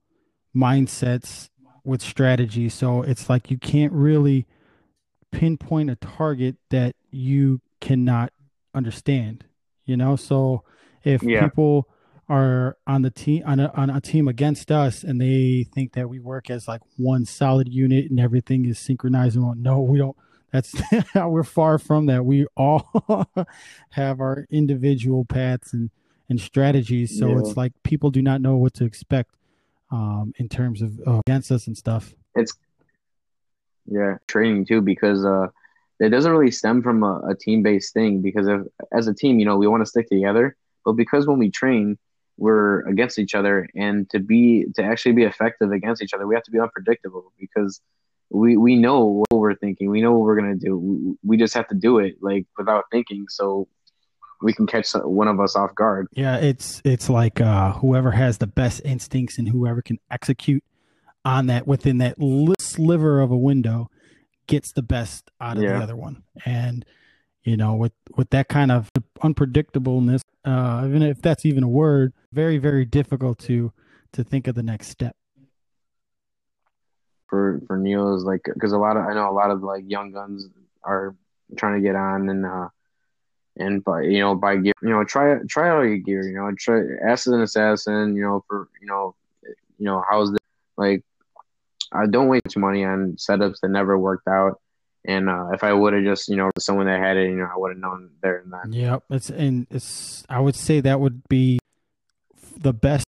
[0.55, 1.49] mindsets
[1.85, 2.69] with strategy.
[2.69, 4.47] So it's like you can't really
[5.33, 8.33] pinpoint a target that you cannot
[8.75, 9.45] understand.
[9.85, 10.65] You know, so
[11.05, 11.49] if Yeah.
[11.49, 11.89] people
[12.29, 16.09] are on the team on a, on a team against us and they think that
[16.09, 19.99] we work as like one solid unit and everything is synchronized and well, no we
[19.99, 20.17] don't
[20.53, 20.73] that's
[21.17, 22.89] we're far from that we all
[23.91, 25.91] have our individual paths and
[26.31, 27.41] and strategies so Yeah.
[27.41, 29.35] it's like people do not know what to expect
[29.91, 32.53] um in terms of uh, against us and stuff It's
[33.87, 35.49] Yeah, training too because uh,
[35.99, 38.61] it doesn't really stem from a, a team based thing because if,
[38.93, 41.99] as a team, you know, we want to stick together, but because when we train,
[42.39, 46.35] we're against each other, and to be to actually be effective against each other, we
[46.35, 47.81] have to be unpredictable because
[48.31, 51.53] we we know what we're thinking, we know what we're gonna do, we, we just
[51.55, 53.67] have to do it like without thinking, so
[54.43, 56.07] we can catch one of us off guard.
[56.13, 60.65] Yeah, it's it's like uh, whoever has the best instincts and whoever can execute
[61.25, 63.89] on that within that little sliver of a window
[64.47, 65.77] gets the best out of Yeah.
[65.79, 66.23] the other one.
[66.45, 66.85] And
[67.45, 68.91] you know, with with that kind of
[69.23, 73.73] unpredictableness, uh, even if that's even a word, very very difficult to
[74.13, 75.15] to think of the next step.
[77.29, 79.85] For for Neil is like because a lot of I know a lot of like
[79.87, 80.49] young guns
[80.83, 81.15] are
[81.57, 82.69] trying to get on and uh
[83.61, 86.51] and by you know by gear you know try try out your gear you know
[86.59, 89.15] try ask an assassin you know for you know
[89.79, 90.41] you know how's this
[90.77, 91.05] like
[91.93, 94.61] I don't waste money on setups that never worked out
[95.05, 97.49] and uh, if I would have just, you know, someone that had it, you know,
[97.53, 98.73] I would have known there and then.
[98.73, 100.25] Yep, it's and it's.
[100.29, 101.59] I would say that would be
[102.59, 103.07] the best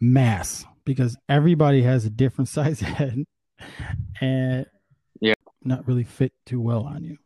[0.00, 3.24] mass because everybody has a different size head,
[4.20, 4.66] and
[5.20, 5.34] yeah,
[5.64, 7.18] not really fit too well on you.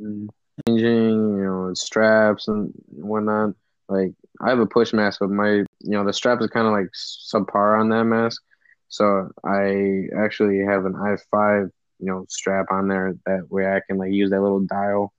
[0.00, 0.28] Mm.
[0.66, 3.54] Changing, you know, straps and whatnot.
[3.88, 6.72] Like I have a push mask, but my, you know, the strap is kind of
[6.72, 8.42] like subpar on that mask.
[8.88, 13.80] So I actually have an i five you know strap on there that way I
[13.86, 15.12] can like use that little dial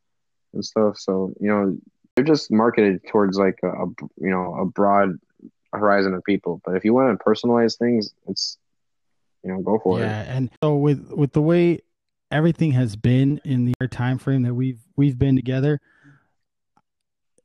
[0.53, 0.97] and stuff.
[0.97, 1.77] So you know
[2.15, 3.85] they're just marketed towards like a, a
[4.17, 5.17] you know a broad
[5.73, 6.61] horizon of people.
[6.65, 8.57] But if you want to personalize things, it's
[9.43, 10.25] you know go for yeah, it.
[10.25, 11.81] Yeah, and so with with the way
[12.31, 15.79] everything has been in the time frame that we've we've been together,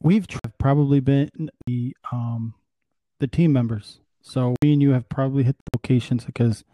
[0.00, 0.26] we've
[0.58, 2.54] probably been the um
[3.20, 4.00] the team members.
[4.22, 6.64] So me and you have probably hit the locations because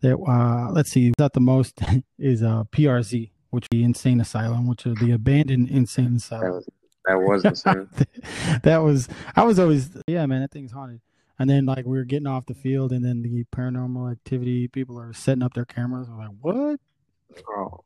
[0.00, 1.80] that uh, let's see, not the most
[2.18, 6.62] is uh, PRZ, which is the insane asylum, which is the abandoned insane asylum.
[7.06, 8.06] That was, that was
[8.62, 11.00] that was I was always yeah, man, that thing's haunted.
[11.38, 14.98] And then like we were getting off the field, and then the paranormal activity people
[15.00, 16.08] are setting up their cameras.
[16.08, 16.80] I'm like, what?
[17.48, 17.84] Oh,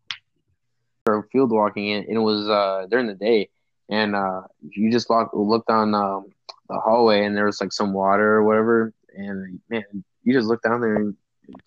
[1.06, 3.48] we field walking and it was uh, during the day,
[3.88, 6.26] and uh, you just look, looked on um,
[6.68, 9.84] the hallway, and there was like some water or whatever, and man,
[10.22, 11.16] you just look down there and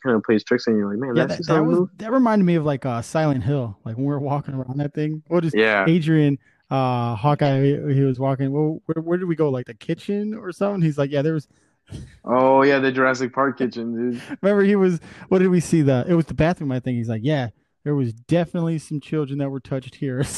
[0.03, 0.87] kind of plays tricks on you.
[0.87, 3.77] Like, man, yeah, that, that, was, that reminded me of like uh, Silent Hill.
[3.83, 5.23] Like when we were walking around that thing.
[5.27, 5.85] What is yeah.
[5.87, 6.37] Adrian
[6.69, 8.51] uh Hawkeye he was walking.
[8.51, 9.49] Well, where, where did we go?
[9.49, 10.81] Like the kitchen or something?
[10.81, 11.47] He's like, yeah, there was.
[12.23, 14.21] Oh yeah, the Jurassic Park kitchen, dude.
[14.41, 15.01] Remember he was.
[15.27, 15.81] What did we see?
[15.81, 16.71] The it was the bathroom.
[16.71, 17.49] I think he's like, yeah,
[17.83, 20.23] there was definitely some children that were touched here.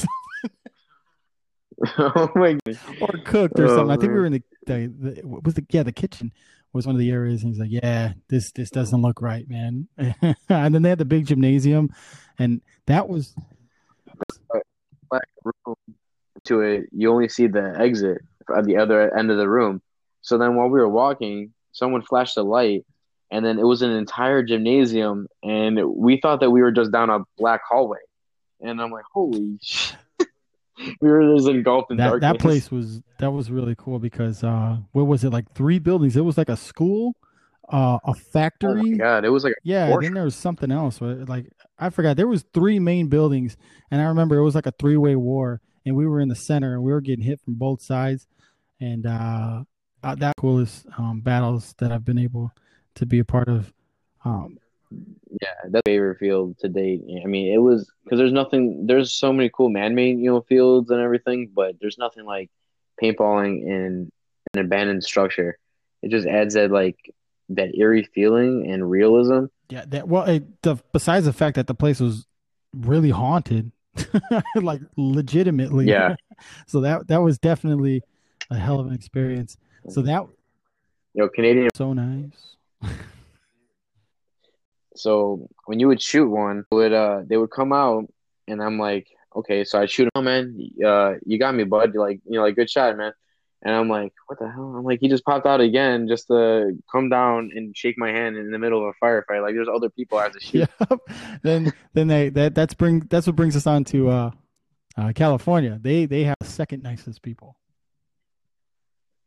[1.97, 2.79] oh my god.
[3.01, 3.88] Or cooked or oh, something.
[3.88, 3.97] Man.
[3.97, 6.32] I think we were in the, the, the was the yeah the kitchen
[6.73, 9.88] was one of the areas, and he's like, "Yeah, this this doesn't look right, man."
[9.97, 11.89] and then they had the big gymnasium,
[12.39, 13.36] and that was
[15.10, 15.75] black room
[16.45, 16.86] to it.
[16.91, 18.21] You only see the exit
[18.56, 19.82] at the other end of the room.
[20.21, 22.86] So then, while we were walking, someone flashed a light,
[23.34, 27.10] and then it was an entire gymnasium, and we thought that we were just down
[27.10, 27.98] a black hallway.
[28.62, 29.98] And I'm like, "Holy!" shit
[31.02, 32.32] we were just engulfed in that, darkness.
[32.32, 36.15] That place was that was really cool because uh, what was it like three buildings?
[36.15, 37.15] It was like a school,
[37.69, 38.82] uh, a factory.
[38.82, 39.96] Oh my god, it was like yeah.
[40.00, 41.02] Then there was something else.
[41.02, 41.48] Like
[41.80, 42.15] I forgot.
[42.17, 43.58] There was three main buildings,
[43.89, 46.36] and I remember it was like a three way war, and we were in the
[46.36, 48.28] center, and we were getting hit from both sides,
[48.80, 49.63] and uh,
[50.04, 52.52] uh that coolest um, battles that I've been able
[52.95, 53.73] to be a part of.
[54.25, 54.58] Um,
[55.41, 57.03] yeah, that's favorite field to date.
[57.23, 58.86] I mean, it was because there's nothing.
[58.86, 62.51] There's so many cool man-made, you know, fields and everything, but there's nothing like
[63.01, 64.12] paintballing in
[64.53, 65.58] an abandoned structure.
[66.01, 67.13] It just adds that like
[67.49, 69.45] that eerie feeling and realism.
[69.69, 72.27] Yeah, that well, it, the, besides the fact that the place was
[72.75, 73.71] really haunted,
[74.56, 75.86] like legitimately.
[75.86, 76.15] Yeah.
[76.67, 78.03] so that that was definitely
[78.49, 79.58] a hell of an experience.
[79.89, 80.21] So that,
[81.13, 82.56] you know, Canadian so nice.
[84.96, 88.06] So when you would shoot one, would uh they would come out,
[88.48, 91.93] and I'm like, okay, so I shoot him, oh, man, uh, you got me, bud.
[91.93, 93.13] You're like, you know, like good shot, man.
[93.65, 94.76] And I'm like, what the hell?
[94.78, 98.36] I'm like, he just popped out again just to come down and shake my hand
[98.36, 99.41] in the middle of a firefight.
[99.41, 100.69] Like, there's other people I have to shoot.
[100.80, 101.00] Yep.
[101.43, 104.32] then, then they that that's bring that's what brings us on to uh,
[104.98, 105.80] uh, California.
[105.82, 107.58] They they have the second nicest people.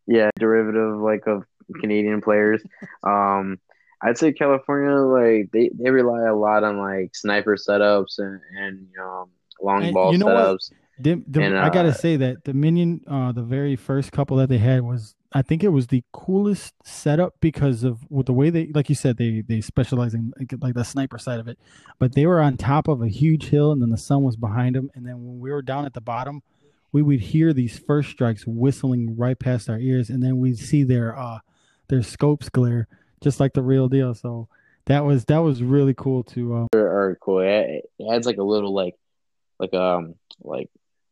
[0.07, 1.45] Yeah, derivative like of
[1.81, 2.63] Canadian players.
[3.03, 3.59] Um,
[4.03, 8.89] I'd say California, like they, they rely a lot on like sniper setups and and
[9.03, 10.71] um, long and ball you know setups.
[10.99, 14.49] The, the, and, uh, I gotta say that Dominion, uh, the very first couple that
[14.49, 18.49] they had was, I think it was the coolest setup because of with the way
[18.49, 21.59] they, like you said, they they specialize in like the sniper side of it,
[21.99, 24.75] but they were on top of a huge hill and then the sun was behind
[24.75, 26.43] them, and then when we were down at the bottom,
[26.97, 30.83] we would hear these first strikes whistling right past our ears, and then we'd see
[30.83, 31.41] their uh
[31.89, 32.89] their scopes glare
[33.23, 34.15] just like the real deal.
[34.15, 34.49] So
[34.87, 36.55] that was that was really cool to.
[36.55, 37.41] Um, are cool.
[37.41, 38.95] It, adds like a little like
[39.61, 40.71] like um like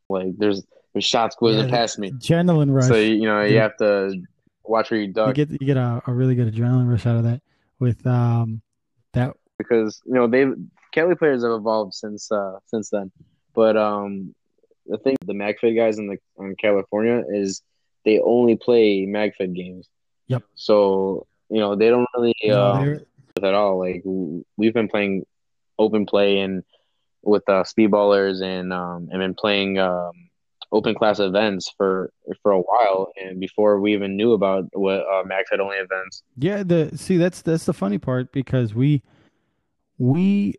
[0.09, 2.13] like there's there's shots going yeah, past me.
[2.13, 2.87] Adrenaline rush.
[2.87, 4.23] So you know you have to
[4.63, 5.37] watch where you duck.
[5.37, 7.43] You get you get a, a really good adrenaline rush out of that
[7.77, 8.63] with um
[9.13, 10.47] that because you know they
[10.93, 13.11] Cali players have evolved since uh since then,
[13.53, 14.33] but um
[14.85, 17.61] the thing the MagFed guys in the in California is
[18.03, 19.87] they only play MagFed games.
[20.27, 20.43] Yep.
[20.55, 23.05] So you know they don't really No, they're-
[23.43, 23.77] at all.
[23.79, 24.01] Like
[24.57, 25.25] we've been playing
[25.77, 26.63] open play and
[27.21, 30.11] with uh, speedballers and um and been playing um
[30.71, 35.23] open class events for for a while and before we even knew about what uh,
[35.23, 36.23] MagFed only events.
[36.37, 39.01] Yeah, the see that's that's the funny part because we
[39.97, 40.55] we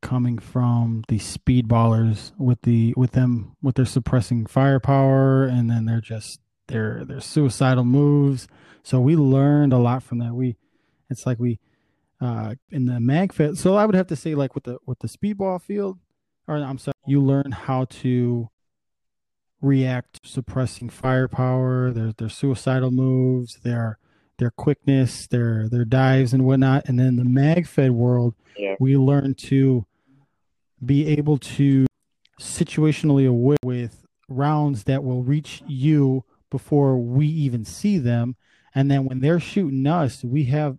[0.00, 6.00] coming from the speedballers with the with them with their suppressing firepower and then they're
[6.00, 8.46] just their their suicidal moves.
[8.82, 10.34] So we learned a lot from that.
[10.34, 10.56] We
[11.10, 11.58] it's like we
[12.20, 15.08] uh in the magfed so I would have to say like with the with the
[15.08, 15.98] speedball field
[16.46, 18.48] or I'm sorry, you learn how to
[19.60, 23.98] react to suppressing firepower, their their suicidal moves, their
[24.38, 26.84] their quickness, their their dives and whatnot.
[26.88, 28.76] And then the MagFed world, Yeah.
[28.80, 29.84] we learn to
[30.84, 31.86] be able to
[32.40, 38.36] situationally aware with rounds that will reach you before we even see them.
[38.74, 40.78] And then when they're shooting us, we have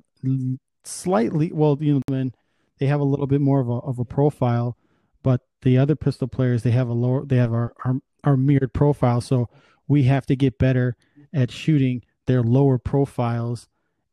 [0.84, 2.34] slightly well, you know, when
[2.80, 4.78] they have a little bit more of a of a profile,
[5.22, 8.74] but the other pistol players they have a lower they have our our, our mirrored
[8.74, 9.20] profile.
[9.20, 9.50] So
[9.88, 10.96] we have to get better
[11.34, 13.68] at shooting their lower profiles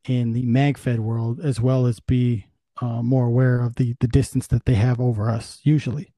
[0.06, 2.46] in the magfed world as well as be
[2.80, 6.14] uh, more aware of the the distance that they have over us usually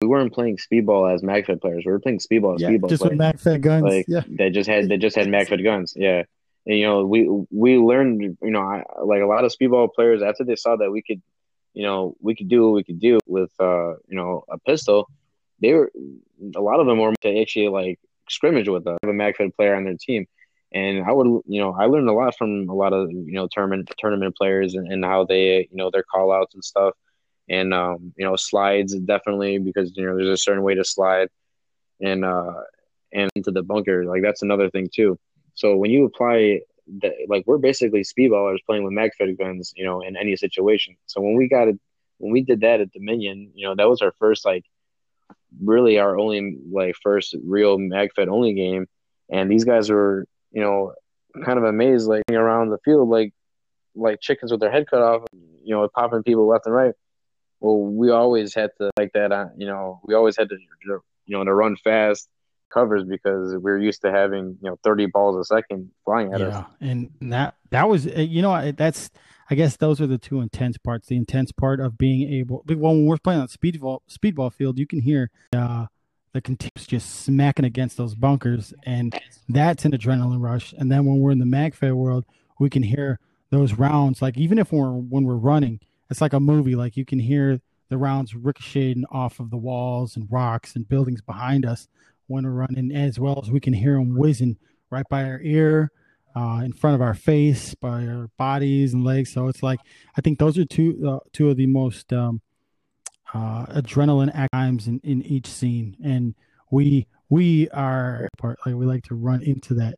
[0.00, 1.82] We weren't playing speedball as MagFed players.
[1.84, 3.18] We were playing speedball as yeah speedball just players.
[3.18, 5.92] with magfed guns like yeah they just had they just had MagFed guns.
[5.94, 6.22] Yeah.
[6.66, 10.22] And, you know, we we learned, you know, I, like a lot of speedball players
[10.22, 11.20] after they saw that we could,
[11.74, 15.08] you know, we could do what we could do with, uh, you know, a pistol.
[15.60, 15.90] They were
[16.54, 17.98] a lot of them were to actually like
[18.30, 20.26] scrimmage with a, a MagFed player on their team,
[20.72, 23.48] and I would, you know, I learned a lot from a lot of you know
[23.50, 26.94] tournament tournament players and, and how they, you know, their call outs and stuff,
[27.48, 31.28] and um, you know, slides definitely because you know there's a certain way to slide,
[32.00, 32.54] and uh,
[33.12, 35.18] and into the bunker, like that's another thing too.
[35.54, 36.60] So when you apply
[37.00, 40.96] that, like we're basically speedballers playing with magfed guns, you know, in any situation.
[41.06, 41.78] So when we got it,
[42.18, 44.64] when we did that at Dominion, you know, that was our first like
[45.62, 48.86] really our only like first real magfed only game,
[49.30, 50.94] and these guys were, you know,
[51.44, 53.32] kind of amazed like around the field like
[53.94, 56.94] like chickens with their head cut off, you know, popping people left and right.
[57.60, 61.36] Well, we always had to like that, uh, you know, we always had to, you
[61.36, 62.28] know, to run fast
[62.70, 66.40] covers because we were used to having you know 30 balls a second flying at
[66.40, 66.64] us.
[66.80, 69.10] yeah and that that was uh, you know that's
[69.50, 71.08] i guess those are the two intense parts.
[71.08, 74.86] The intense part of being able well, when we're playing on speedball speedball field you
[74.86, 75.86] can hear uh
[76.32, 80.72] the continues just smacking against those bunkers and that's an adrenaline rush.
[80.78, 82.24] And then when we're in the magfed world
[82.58, 83.18] we can hear
[83.50, 87.04] those rounds like even if we're when we're running it's like a movie like you
[87.04, 91.88] can hear the rounds ricocheting off of the walls and rocks and buildings behind us
[92.28, 94.56] when we're running as well as we can hear them whizzing
[94.90, 95.90] right by our ear
[96.34, 99.32] uh, in front of our face by our bodies and legs.
[99.32, 99.80] So it's like
[100.16, 102.40] i think those are two uh, two of the most um,
[103.34, 105.96] uh, adrenaline times in, in each scene.
[106.02, 106.34] And
[106.70, 109.96] we we are part like we like to run into that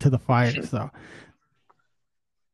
[0.00, 0.90] to the fire so.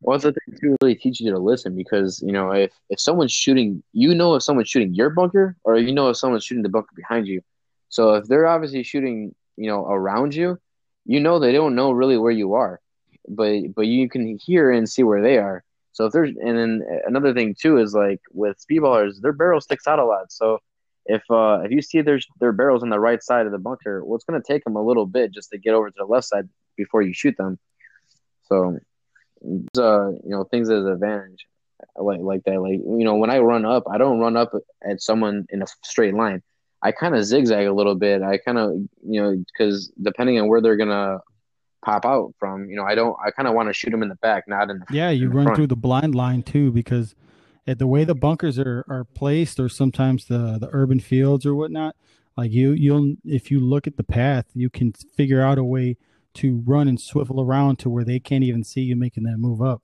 [0.01, 3.33] Well, the thing too really teaches you to listen because you know if if someone's
[3.33, 6.69] shooting, you know if someone's shooting your bunker or you know if someone's shooting the
[6.69, 7.43] bunker behind you.
[7.89, 10.59] So if they're obviously shooting, you know, around you,
[11.05, 12.81] you know they don't know really where you are,
[13.29, 15.65] but but you can hear and see where they are.
[15.93, 19.87] So if there's and then another thing too is like with speedballers, their barrel sticks
[19.87, 20.31] out a lot.
[20.31, 20.59] So
[21.07, 24.05] if uh if you see their their barrels on the right side of the bunker,
[24.05, 26.27] well, it's gonna take them a little bit just to get over to the left
[26.27, 27.59] side before you shoot them.
[28.45, 28.79] So
[29.79, 31.47] uh, you know, things as an advantage
[31.97, 32.61] like like that.
[32.61, 34.53] Like you know, when I run up, I don't run up
[34.89, 36.43] at someone in a straight line.
[36.83, 38.23] I kind of zigzag a little bit.
[38.23, 38.71] I kind of
[39.07, 41.19] you know because depending on where they're gonna
[41.85, 43.17] pop out from, you know, I don't.
[43.25, 45.29] I kind of want to shoot them in the back, not in the Yeah, you
[45.29, 45.57] run front.
[45.57, 47.15] through the blind line too because
[47.67, 51.55] at the way the bunkers are, are placed or sometimes the, the urban fields or
[51.55, 51.95] whatnot,
[52.37, 55.97] like you you'll if you look at the path, you can figure out a way
[56.35, 59.61] to run and swivel around to where they can't even see you making that move
[59.61, 59.83] up.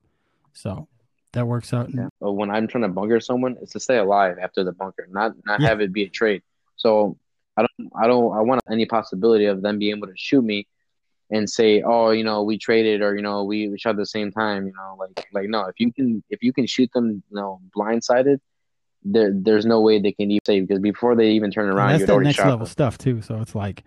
[0.52, 0.88] So
[1.32, 1.90] that works out.
[1.92, 2.08] Yeah.
[2.20, 5.60] When I'm trying to bunker someone, it's to stay alive after the bunker, not not
[5.60, 5.68] Yeah.
[5.68, 6.42] have it be a trade.
[6.76, 7.16] So
[7.56, 10.66] I don't I don't I want any possibility of them being able to shoot me
[11.30, 14.06] and say, oh, you know, we traded or you know we, we shot at the
[14.06, 14.66] same time.
[14.66, 17.60] You know, like like no, if you can if you can shoot them, you know,
[17.76, 18.38] blindsided,
[19.02, 21.88] there there's no way they can even say because before they even turn And around,
[21.90, 22.66] that's you'd that next level them.
[22.66, 23.22] stuff too.
[23.22, 23.84] So it's like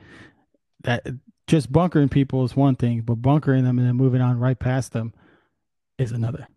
[0.83, 1.05] that
[1.47, 4.93] just bunkering people is one thing, but bunkering them and then moving on right past
[4.93, 5.13] them
[5.97, 6.47] is another.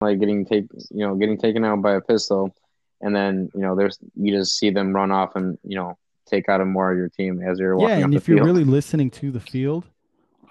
[0.00, 2.54] Like getting take you know getting taken out by a pistol.
[3.02, 5.98] and then you know there's you just see them run off and you know
[6.30, 8.64] take out a more of your team as you're Yeah, and if the you're really
[8.64, 9.84] listening to the field,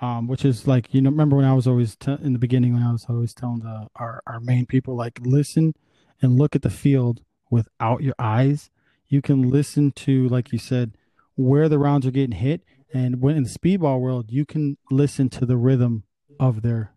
[0.01, 2.73] um, which is like you know, remember when I was always t- in the beginning
[2.73, 5.73] when I was always telling the our our main people like listen
[6.21, 8.69] and look at the field without your eyes.
[9.07, 10.95] You can listen to like you said
[11.36, 12.61] where the rounds are getting hit,
[12.93, 16.03] and when in the speedball world, you can listen to the rhythm
[16.39, 16.93] of their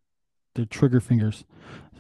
[0.55, 1.45] their trigger fingers.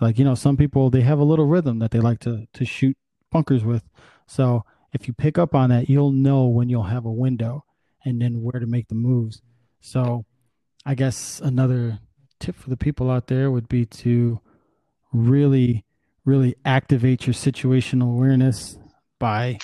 [0.00, 2.64] Like you know, some people they have a little rhythm that they like to to
[2.64, 2.96] shoot
[3.30, 3.84] bunkers with.
[4.26, 7.64] So if you pick up on that, you'll know when you'll have a window
[8.04, 9.40] and then where to make the moves.
[9.80, 10.24] So
[10.84, 11.98] I guess another
[12.40, 14.40] tip for the people out there would be to
[15.12, 15.84] really,
[16.24, 18.78] really activate your situational awareness
[19.18, 19.58] by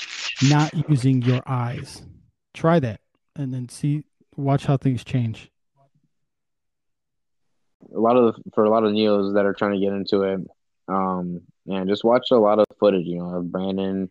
[0.48, 2.02] not using your eyes.
[2.54, 3.00] Try that
[3.36, 4.04] and then see,
[4.36, 5.50] watch how things change.
[7.94, 10.22] a lot of the, for a lot of neos that are trying to get into
[10.22, 10.40] it,
[10.88, 13.06] um, and just watch a lot of footage.
[13.06, 14.10] You know, of Brandon.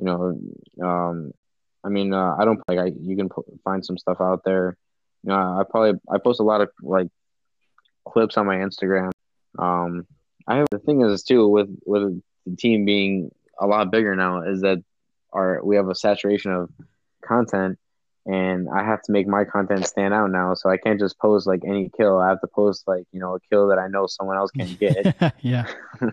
[0.00, 1.32] You know, um,
[1.84, 2.86] I mean, uh, I don't like I.
[2.86, 4.76] You can p- find some stuff out there.
[5.22, 7.08] You know, I probably I post a lot of like
[8.06, 9.10] clips on my Instagram.
[9.58, 10.06] Um,
[10.46, 13.30] I have the thing is too with with the team being
[13.60, 14.82] a lot bigger now is that
[15.32, 16.70] our we have a saturation of
[17.22, 17.78] content
[18.26, 20.54] and I have to make my content stand out now.
[20.54, 22.18] So I can't just post like any kill.
[22.18, 24.74] I have to post like you know a kill that I know someone else can
[24.74, 25.34] get.
[25.40, 25.66] yeah.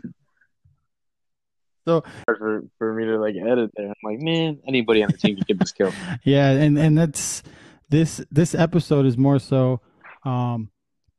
[1.87, 3.87] So hard for for me to like edit there.
[3.87, 5.93] I'm like, man, anybody on the team can get this kill.
[6.23, 7.43] Yeah, and and that's
[7.89, 9.79] this this episode is more so
[10.25, 10.69] um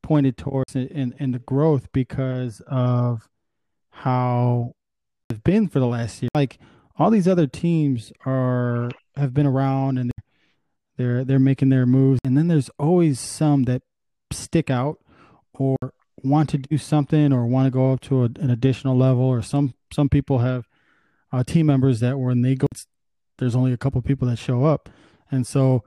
[0.03, 3.27] pointed towards in in, in the growth because of
[3.91, 4.75] how
[5.31, 6.29] it's been for the last year.
[6.35, 6.59] Like
[6.99, 12.21] all these other teams are have been around and they're they're, they're making their moves,
[12.25, 13.83] and then there's always some that
[14.33, 14.99] stick out
[15.55, 15.77] or
[16.23, 19.43] want to do something or want to go up to a, an additional level or
[19.43, 20.69] some some people have
[21.33, 22.67] uh, team members that when they go
[23.39, 24.89] there's only a couple people that show up.
[25.31, 25.85] And so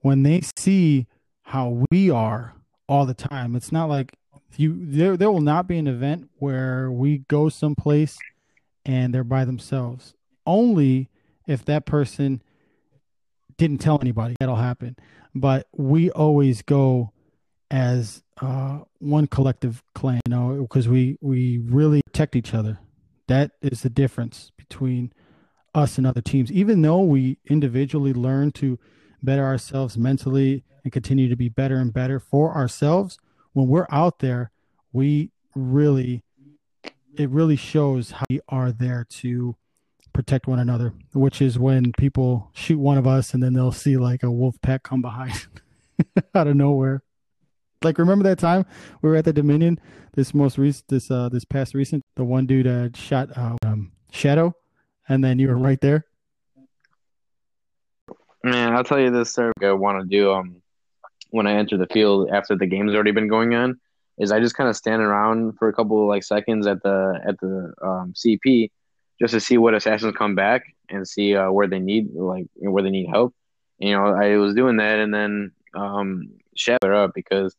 [0.00, 1.06] when they see
[1.42, 2.54] how we are
[2.88, 4.16] all the time it's not like
[4.56, 8.18] you there there will not be an event where we go someplace
[8.84, 10.14] and they're by themselves.
[10.46, 11.10] Only
[11.46, 12.42] if that person
[13.58, 14.96] didn't tell anybody that'll happen.
[15.34, 17.12] But we always go
[17.70, 22.78] as uh, one collective clan, you know, because we we really protect each other.
[23.26, 25.12] That is the difference between
[25.74, 26.50] us and other teams.
[26.50, 28.78] Even though we individually learn to
[29.22, 33.18] better ourselves mentally and continue to be better and better for ourselves,
[33.52, 34.50] when we're out there,
[34.92, 36.22] we really
[37.16, 39.56] it really shows how we are there to
[40.12, 43.96] protect one another, which is when people shoot one of us and then they'll see
[43.96, 45.46] like a wolf pack come behind
[46.34, 47.02] out of nowhere.
[47.82, 48.66] Like remember that time
[49.02, 49.78] we were at the Dominion
[50.14, 53.92] this most recent this uh this past recent the one dude uh shot uh, um
[54.10, 54.54] Shadow
[55.08, 56.06] and then you were right there.
[58.42, 59.52] Man, I'll tell you this, sir.
[59.62, 60.60] I want to do um
[61.30, 63.78] when I enter the field after the game's already been going on
[64.18, 67.20] is I just kind of stand around for a couple of like seconds at the
[67.26, 68.70] at the um, CP
[69.20, 72.82] just to see what assassins come back and see uh, where they need like where
[72.82, 73.34] they need help.
[73.78, 77.54] You know, I was doing that and then um shut up because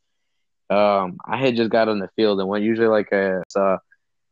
[0.69, 3.77] um I had just got on the field and went usually like a uh,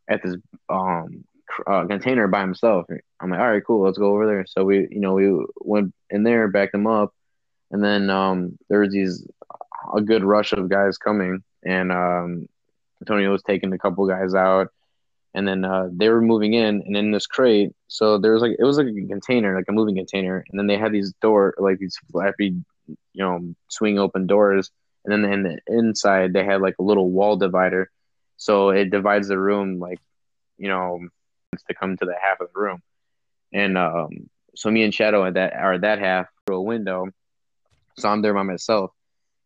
[0.09, 0.35] at this
[0.69, 1.23] um
[1.65, 2.85] uh, container by himself.
[3.19, 4.45] I'm like, all right, cool, let's go over there.
[4.47, 7.13] So we, you know, we went in there, backed them up,
[7.71, 9.25] and then um, there was these
[9.95, 12.47] a good rush of guys coming, and um,
[13.01, 14.67] Antonio was taking a couple guys out,
[15.33, 18.55] and then uh, they were moving in, and in this crate, so there was like
[18.59, 21.53] it was like a container, like a moving container, and then they had these door
[21.57, 22.53] like these flappy,
[22.87, 24.71] you know, swing open doors,
[25.07, 27.89] and then in the inside they had like a little wall divider,
[28.35, 29.99] so it divides the room like,
[30.57, 30.99] you know
[31.67, 32.81] to come to the half of the room.
[33.53, 37.07] And um, so me and Shadow at that are that half through a window.
[37.97, 38.91] So I'm there by myself.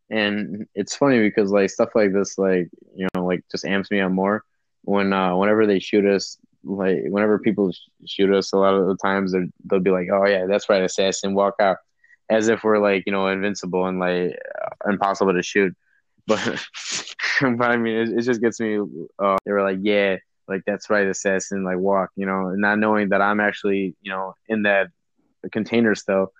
[0.10, 4.02] And it's funny because like stuff like this, like, you know, like just amps me
[4.02, 4.44] up more
[4.84, 8.88] when uh whenever they shoot us, like whenever people sh- shoot us a lot of
[8.88, 9.34] the times
[9.66, 11.78] they'll be like, Oh yeah, that's right, assassin, walk out
[12.32, 15.76] as if we're like, you know, invincible and like uh, impossible to shoot.
[16.28, 16.40] But
[17.42, 18.80] but I mean it, it just gets me
[19.20, 20.18] uh they were like, Yeah,
[20.48, 24.12] like that's right assassin like walk you know and not knowing that i'm actually you
[24.12, 24.90] know in that
[25.52, 26.32] container still.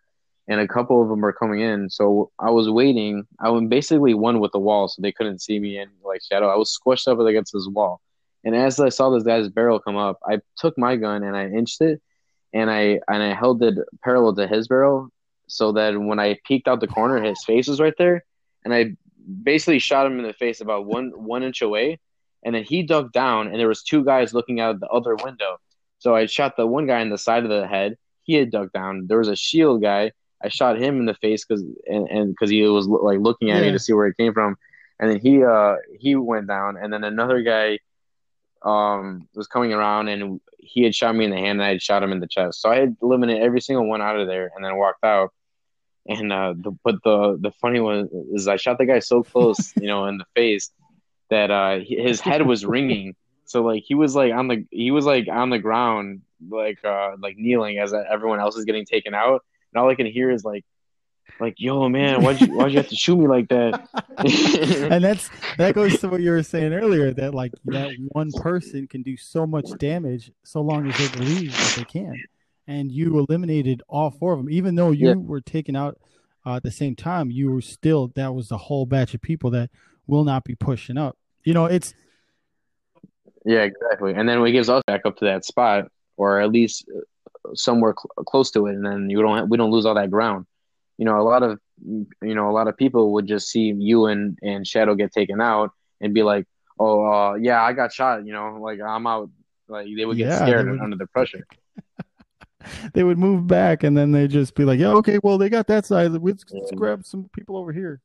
[0.48, 1.90] And a couple of them are coming in.
[1.90, 3.26] So i was waiting.
[3.40, 6.50] I was basically one with the wall so they couldn't see me in like shadow.
[6.50, 8.02] I was squished up against this wall.
[8.44, 11.46] And as i saw this guy's barrel come up i took my gun and i
[11.48, 12.02] inched it
[12.54, 15.10] and i and i held it parallel to his barrel
[15.52, 18.24] so that when i peeked out the corner his face was right there
[18.64, 18.92] and i
[19.44, 22.00] basically shot him in the face about one one inch away
[22.44, 25.58] and then he dug down and there was two guys looking out the other window
[26.00, 27.92] So I shot the one guy in the side of the head.
[28.28, 29.06] He had ducked down.
[29.08, 30.12] There was a shield guy.
[30.44, 31.62] I shot him in the face because
[31.94, 33.66] and and because he was like looking at Yeah.
[33.66, 34.52] me to see where it came from,
[35.00, 37.78] and then he uh he went down, and then another guy
[38.64, 41.82] um was coming around and he had shot me in the hand and I had
[41.82, 42.62] shot him in the chest.
[42.62, 45.32] So I had eliminated every single one out of there and then walked out.
[46.08, 49.74] And uh the but the the funny one is I shot the guy so close,
[49.80, 50.72] you know, in the face
[51.30, 53.16] that uh his head was ringing.
[53.46, 57.12] So like he was like on the he was like on the ground like uh
[57.20, 59.44] like kneeling as everyone else is getting taken out.
[59.74, 60.66] And all I can hear is like
[61.40, 63.88] like yo man, why'd you why'd you have to shoot me like that?
[64.92, 68.88] and that's that goes to what you were saying earlier that like that one person
[68.88, 72.16] can do so much damage so long as they believe that they can
[72.68, 75.16] and you eliminated all four of them even though you Yeah.
[75.16, 75.98] were taken out
[76.46, 79.50] uh, at the same time you were still that was the whole batch of people
[79.52, 79.70] that
[80.08, 81.94] will not be pushing up you know it's
[83.46, 84.14] Yeah, exactly.
[84.14, 87.96] And then it gives us back up to that spot, or at least uh, somewhere
[87.98, 90.46] cl- close to it, and then you don't have, we don't lose all that ground.
[91.00, 94.06] You know, a lot of you know a lot of people would just see you
[94.06, 96.46] and and Shadow get taken out and be like,
[96.80, 98.24] oh uh, yeah, I got shot.
[98.28, 99.32] You know, like I'm out.
[99.68, 101.44] Like they would get Yeah, scared would- under the pressure.
[102.94, 105.68] they would move back and then they'd just be like yeah okay well they got
[105.68, 108.02] that side let's, let's grab some people over here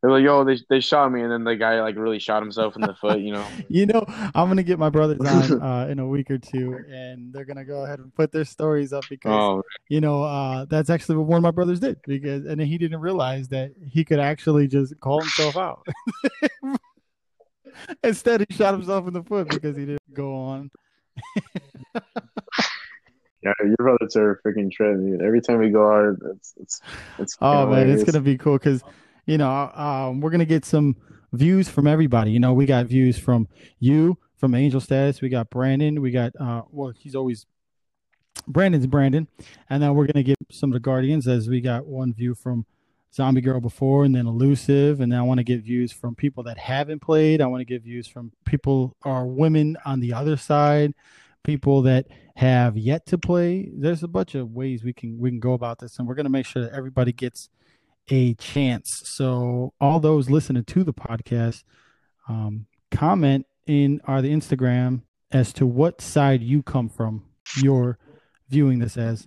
[0.00, 2.76] They're like, yo, they they shot me, and then the guy like really shot himself
[2.76, 3.18] in the foot.
[3.18, 3.46] You know.
[3.68, 7.32] You know, I'm gonna get my brothers on uh, in a week or two, and
[7.32, 10.88] they're gonna go ahead and put their stories up because Oh, you know uh, that's
[10.88, 14.20] actually what one of my brothers did because, and he didn't realize that he could
[14.20, 15.84] actually just call himself out.
[18.04, 20.70] Instead, he shot himself in the foot because he didn't go on.
[23.42, 24.96] yeah, your brothers are a freaking trip.
[24.96, 25.22] Dude.
[25.22, 26.80] Every time we go out, it's it's
[27.18, 27.36] it's.
[27.40, 28.82] Oh man, it's gonna be cool because
[29.26, 30.96] you know um, we're gonna get some
[31.32, 32.30] views from everybody.
[32.30, 33.48] You know, we got views from
[33.78, 35.20] you, from Angel Status.
[35.20, 36.00] We got Brandon.
[36.00, 37.46] We got uh, well, he's always
[38.46, 39.28] Brandon's Brandon,
[39.70, 42.66] and then we're gonna get some of the Guardians as we got one view from
[43.14, 46.58] Zombie Girl before, and then Elusive, and I want to get views from people that
[46.58, 47.40] haven't played.
[47.40, 50.94] I want to get views from people or women on the other side,
[51.42, 52.06] people that
[52.36, 53.70] have yet to play.
[53.72, 56.28] There's a bunch of ways we can we can go about this, and we're gonna
[56.28, 57.48] make sure that everybody gets
[58.10, 59.02] a chance.
[59.04, 61.64] So all those listening to the podcast,
[62.28, 67.24] um, comment in our the Instagram as to what side you come from.
[67.62, 67.98] You're
[68.48, 69.26] viewing this as.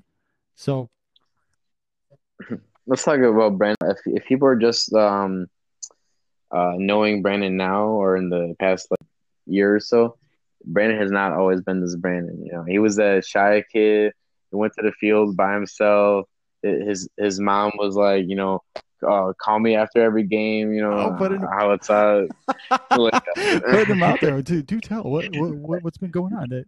[0.56, 0.90] So
[2.88, 3.78] Let's talk about Brandon.
[3.92, 5.48] If if people are just um
[6.52, 9.08] uh knowing Brandon now or in the past like
[9.46, 10.18] year or so,
[10.66, 12.44] Brandon has not always been this Brandon.
[12.46, 14.14] You know, he was a shy kid.
[14.50, 16.28] He went to the field by himself.
[16.64, 18.62] His his mom was like, you know,
[19.08, 20.74] uh, call me after every game.
[20.74, 22.26] You know Oh, but how it's uh
[22.92, 24.42] like, put them out there.
[24.42, 26.50] Do, do tell what, what what what's been going on.
[26.50, 26.66] That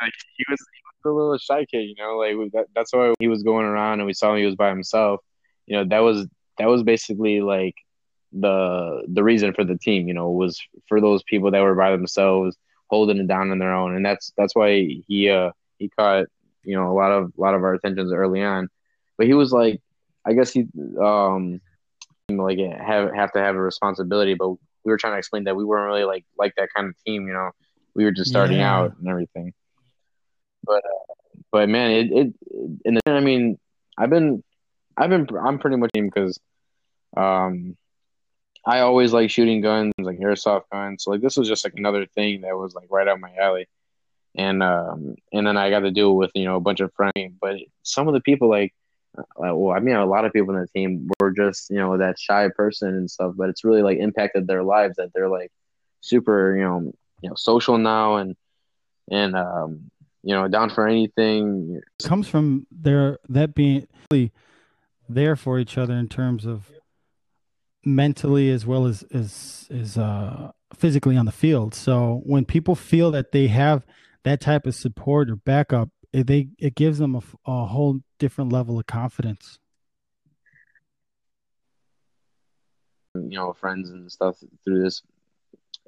[0.00, 2.16] like, he was he was a little shy kid, you know.
[2.18, 4.38] Like that, that's why he was going around, and we saw him.
[4.38, 5.20] He was by himself.
[5.66, 6.26] You know, that was
[6.58, 7.74] that was basically like
[8.32, 10.08] the the reason for the team.
[10.08, 12.56] You know, was for those people that were by themselves,
[12.88, 16.26] holding it down on their own, and that's that's why he uh he caught
[16.64, 18.68] you know a lot of a lot of our attentions early on.
[19.18, 19.80] But he was like,
[20.26, 20.66] I guess he
[21.00, 21.60] um
[22.28, 25.64] like have have to have a responsibility, but we were trying to explain that we
[25.64, 27.26] weren't really like like that kind of team.
[27.26, 27.50] You know,
[27.94, 28.74] we were just starting Yeah.
[28.76, 29.52] out and everything.
[30.66, 31.14] But uh,
[31.52, 32.34] but man, it it
[32.84, 33.58] in the I mean,
[33.96, 34.42] I've been
[34.96, 36.38] I've been I'm pretty much team because
[37.16, 37.76] um
[38.64, 41.04] I always like shooting guns like airsoft guns.
[41.04, 43.68] So like this was just like another thing that was like right out my alley.
[44.34, 46.92] And um and then I got to do it with you know a bunch of
[46.94, 47.36] friends.
[47.40, 48.74] But some of the people like
[49.18, 51.96] uh, well, I mean, a lot of people in the team were just, you know,
[51.96, 55.50] that shy person and stuff, but it's really like impacted their lives that they're like
[56.00, 56.92] super, you know,
[57.22, 58.36] you know, social now and
[59.10, 59.90] and um,
[60.26, 61.80] you know, down for anything.
[62.02, 64.32] comes from their that being really
[65.08, 66.68] there for each other in terms of
[67.84, 71.76] mentally as well as as as uh physically on the field.
[71.76, 73.86] So when people feel that they have
[74.24, 78.52] that type of support or backup, it, they it gives them a, a whole different
[78.52, 79.60] level of confidence.
[83.14, 85.02] you know, friends and stuff through this,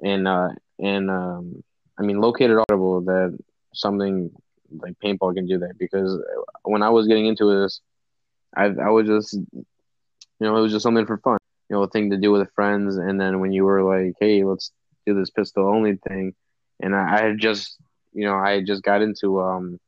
[0.01, 1.61] and uh, and um,
[1.99, 3.37] I mean, located audible that
[3.73, 4.31] something
[4.71, 6.19] like paintball can do that because
[6.63, 7.81] when I was getting into this,
[8.55, 9.65] I I was just, you
[10.39, 11.37] know, it was just something for fun,
[11.69, 14.43] you know, a thing to do with friends, and then when you were like, hey,
[14.43, 14.71] let's
[15.05, 16.33] do this pistol only thing,
[16.79, 17.77] and I, I had just,
[18.13, 19.79] you know, I just got into um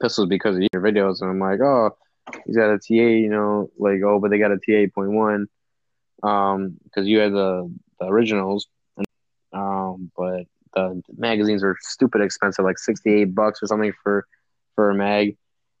[0.00, 1.96] pistols because of your videos, and I'm like, oh,
[2.46, 5.46] he's got a TA, you know, like oh, but they got a TA one,
[6.22, 8.66] um because you had the, the originals.
[9.52, 14.26] Um but the magazines were stupid expensive, like sixty eight bucks or something for
[14.74, 15.36] for a mag.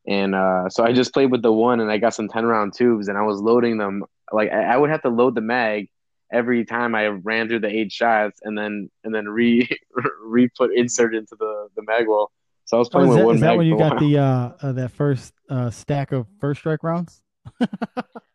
[0.06, 2.74] And uh, so I just played with the one, and I got some ten round
[2.74, 4.04] tubes, and I was loading them.
[4.32, 5.88] Like I, would have to load the mag
[6.32, 9.68] every time I ran through the eight shots, and then and then re
[10.24, 12.30] re put insert into the the mag well.
[12.66, 13.34] So I was playing oh, with that, one.
[13.36, 16.82] Is that when you got the uh, uh, that first uh, stack of first strike
[16.82, 17.22] rounds?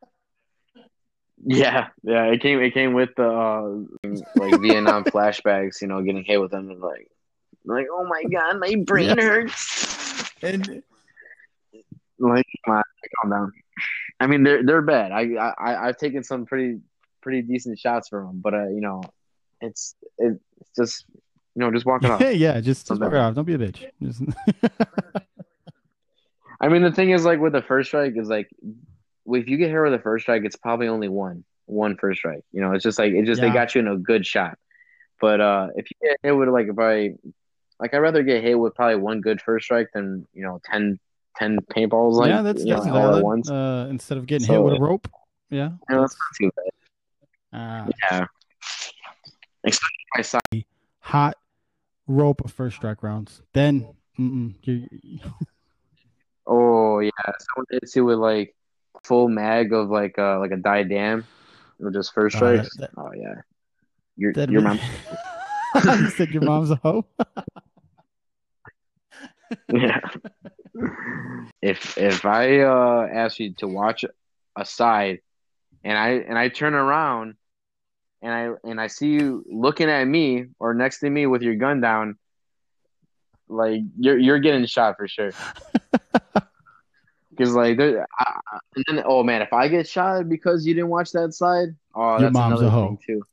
[1.46, 2.26] yeah, yeah.
[2.26, 5.82] It came it came with the uh, like Vietnam flashbacks.
[5.82, 7.10] You know, getting hit with them and like
[7.66, 9.24] like oh my god, my brain yeah.
[9.24, 10.32] hurts.
[10.42, 10.84] And
[12.20, 13.54] like, calm down.
[14.20, 15.12] I mean, they're they're bad.
[15.12, 16.80] I I I've taken some pretty
[17.22, 19.02] pretty decent shots from them, but uh, you know,
[19.62, 20.40] it's it's
[20.76, 21.06] just
[21.56, 22.22] you know just walking it off.
[22.36, 23.36] yeah, just just walk off.
[23.36, 23.90] Don't be a bitch.
[24.02, 24.22] Just...
[26.62, 28.50] I mean, the thing is, like with the first strike, is like
[29.36, 32.44] if you get hit with a first strike, it's probably only one one first strike.
[32.52, 33.50] You know, it's just like it just yeah.
[33.50, 34.58] they got you in a good shot.
[35.22, 37.12] But uh if you get hit with like if I
[37.80, 41.00] like I'd rather get hit with probably one good first strike than you know 10,
[41.38, 43.24] 10 paintballs like yeah that's, that's know, valid.
[43.24, 43.50] Once.
[43.50, 45.08] Uh, instead of getting so, hit with a rope.
[45.50, 46.70] Yeah, yeah that's not too bad.
[47.52, 48.26] Uh, yeah,
[49.66, 50.66] especially my side.
[51.00, 51.36] Hot
[52.06, 53.42] rope of first strike rounds.
[53.54, 53.88] Then,
[56.46, 58.56] oh yeah, someone hits you with like
[59.04, 61.26] full mag of like uh like a Dye DAM
[61.80, 62.78] or just first strikes.
[62.78, 63.36] Uh, that, oh yeah,
[64.16, 64.80] your your mom.
[65.84, 67.06] you said your mom's a hoe.
[69.72, 70.00] yeah.
[71.62, 74.06] If if I uh ask you to watch
[74.56, 75.20] a side,
[75.84, 77.36] and I and I turn around,
[78.22, 81.56] and I and I see you looking at me or next to me with your
[81.56, 82.18] gun down,
[83.48, 85.32] like you're you're getting shot for sure.
[87.40, 88.40] Because like, there, I,
[88.76, 92.12] and then oh man, if I get shot because you didn't watch that side, oh,
[92.12, 93.24] your that's mom's another a hoe too.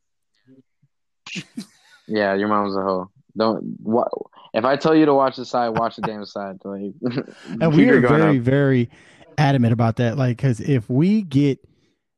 [2.06, 3.10] yeah, your mom's a hoe.
[3.36, 4.06] Don't what
[4.54, 6.60] if I tell you to watch the side, watch the damn side.
[6.62, 6.92] Like,
[7.60, 8.44] and we are very, up.
[8.44, 8.90] very
[9.36, 10.16] adamant about that.
[10.16, 11.58] Like, because if we get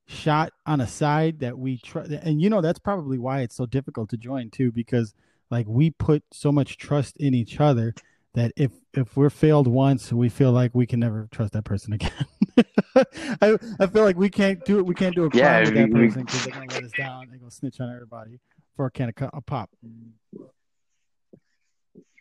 [0.06, 3.64] shot on a side that we try, and you know that's probably why it's so
[3.64, 5.14] difficult to join too, because
[5.50, 7.94] like we put so much trust in each other
[8.34, 11.94] that if if we're failed once, we feel like we can never trust that person
[11.94, 12.12] again.
[13.42, 14.86] I I feel like we can't do it.
[14.86, 17.26] We can't do a crime yeah, with that person because they're gonna let us down.
[17.28, 18.40] They're gonna snitch on everybody
[18.76, 19.70] for a can of a pop.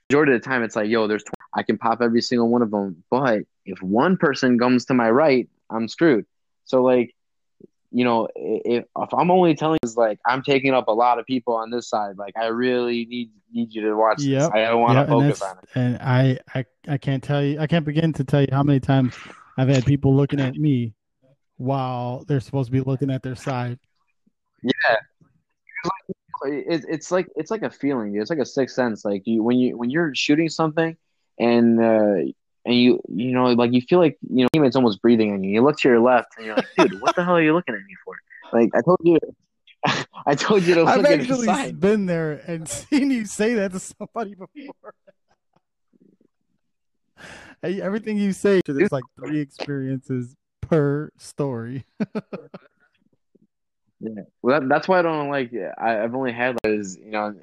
[0.09, 1.33] Majority of the time, it's like, yo, there's 20.
[1.53, 5.09] I can pop every single one of them, but if one person comes to my
[5.09, 6.25] right, I'm screwed.
[6.65, 7.13] So like,
[7.91, 11.25] you know, if, if I'm only telling is like I'm taking up a lot of
[11.25, 14.41] people on this side, like I really need need you to watch yep.
[14.41, 14.49] this.
[14.53, 15.69] I don't want to yep, focus on it.
[15.75, 18.79] And I, I I can't tell you, I can't begin to tell you how many
[18.79, 19.15] times
[19.57, 20.93] I've had people looking at me
[21.57, 23.79] while they're supposed to be looking at their side.
[24.63, 24.97] Yeah,
[26.45, 28.15] it, it's like it's like a feeling.
[28.15, 29.05] It's like a sixth sense.
[29.05, 30.97] Like you when you when you're shooting something,
[31.39, 32.31] and uh,
[32.67, 35.51] and you you know like you feel like you know teammates almost breathing on you.
[35.51, 37.73] You look to your left, and you're like, dude, what the hell are you looking
[37.73, 38.15] at me for?
[38.53, 39.17] Like I told you.
[40.25, 44.35] I told you to I've actually been there and seen you say that to somebody
[44.35, 44.93] before.
[47.61, 51.85] hey, everything you say, there's like three experiences per story.
[53.99, 55.53] Yeah, well, that, that's why I don't like.
[55.79, 57.33] I, have only had like, is you know,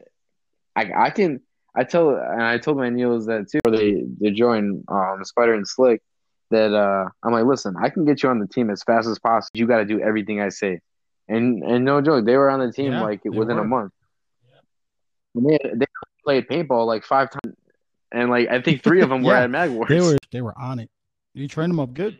[0.77, 1.41] I I can
[1.77, 3.61] I tell and I told my Neils that too.
[3.71, 6.03] They they join um Spider and Slick
[6.51, 9.19] that uh I'm like, listen, I can get you on the team as fast as
[9.19, 9.51] possible.
[9.55, 10.81] You got to do everything I say,
[11.29, 13.63] and and no joke, they were on the team yeah, like within were.
[13.63, 13.93] a month.
[15.35, 15.59] Yeah.
[15.63, 15.87] They they
[16.23, 17.57] played paintball like five times,
[18.13, 19.89] and like I think three of them yeah, were at Mag Wars.
[19.89, 20.91] They were they were on it.
[21.35, 22.19] You trained them up good.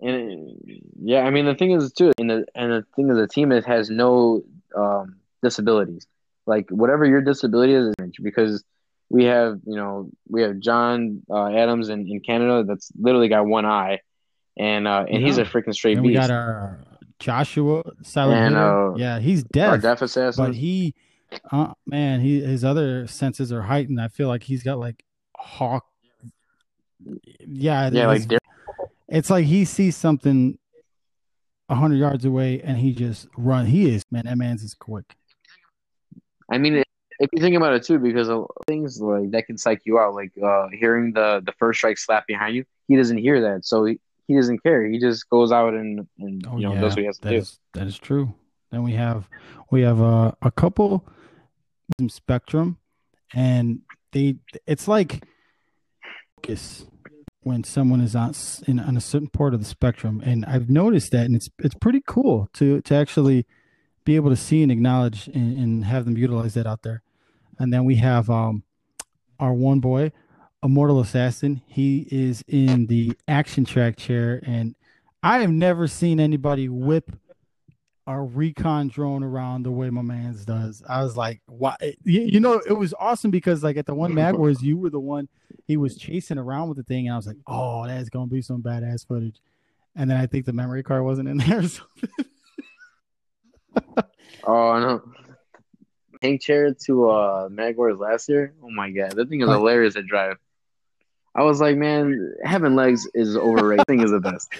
[0.00, 0.56] And
[1.00, 3.50] yeah, I mean the thing is too, and the and the thing is the team
[3.50, 4.42] is, has no
[4.76, 6.06] um, disabilities.
[6.46, 8.64] Like whatever your disability is, because
[9.08, 13.46] we have you know we have John uh, Adams in, in Canada that's literally got
[13.46, 14.00] one eye,
[14.56, 15.26] and uh, and yeah.
[15.26, 16.14] he's a freaking straight and beast.
[16.14, 16.80] We got our
[17.18, 20.44] Joshua Silent uh, yeah, he's deaf, deaf assassin.
[20.44, 20.94] but he,
[21.52, 24.00] uh, man, he his other senses are heightened.
[24.00, 25.04] I feel like he's got like
[25.36, 25.84] hawk.
[27.46, 28.22] Yeah, yeah, like
[29.08, 30.58] it's like he sees something
[31.70, 33.66] hundred yards away and he just run.
[33.66, 34.24] He is man.
[34.26, 35.16] That man's is quick.
[36.52, 36.84] I mean,
[37.18, 40.14] if you think about it too, because of things like that can psych you out,
[40.14, 43.84] like uh, hearing the the first strike slap behind you, he doesn't hear that, so
[43.84, 43.98] he,
[44.28, 44.84] he doesn't care.
[44.84, 47.22] He just goes out and and oh, you know yeah, does what he has to
[47.22, 47.36] that do.
[47.36, 48.34] Is, that is true.
[48.70, 49.28] Then we have
[49.70, 51.04] we have uh, a couple
[52.08, 52.76] spectrum,
[53.32, 53.80] and
[54.12, 54.36] they
[54.66, 55.24] it's like
[56.36, 56.84] focus
[57.44, 58.34] when someone is on
[58.66, 61.74] in on a certain part of the spectrum, and I've noticed that, and it's it's
[61.74, 63.46] pretty cool to to actually
[64.04, 67.02] be able to see and acknowledge and, and have them utilize that out there.
[67.58, 68.62] and then we have um
[69.38, 70.12] our one boy,
[70.62, 71.62] Immortal Assassin.
[71.66, 74.76] He is in the action track chair, and
[75.22, 77.10] I have never seen anybody whip
[78.06, 80.82] our recon drone around the way my man's does.
[80.88, 81.76] I was like, why?
[82.04, 84.98] You, know, it was awesome because like at the one Mag Wars, you were the
[85.00, 85.28] one
[85.66, 88.42] he was chasing around with the thing, and I was like, oh, that's gonna be
[88.42, 89.40] some badass footage.
[89.94, 91.62] And then I think the memory card wasn't in there.
[94.44, 95.02] Oh no.
[96.20, 98.54] Tank chair to uh Mag Wars last year.
[98.62, 100.36] Oh my god, that thing is hilarious to drive.
[101.34, 103.86] I was like, man, having legs is overrated.
[103.86, 104.52] thing is the best.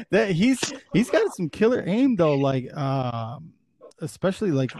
[0.10, 0.58] that he's
[0.92, 3.52] he's got some killer aim though, like um,
[4.00, 4.72] especially like,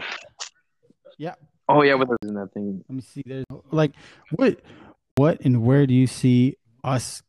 [1.17, 1.35] yeah.
[1.69, 2.83] Oh yeah, with in that thing.
[2.89, 3.23] Let me see.
[3.25, 3.91] There's like
[4.31, 4.59] what
[5.15, 7.21] what and where do you see us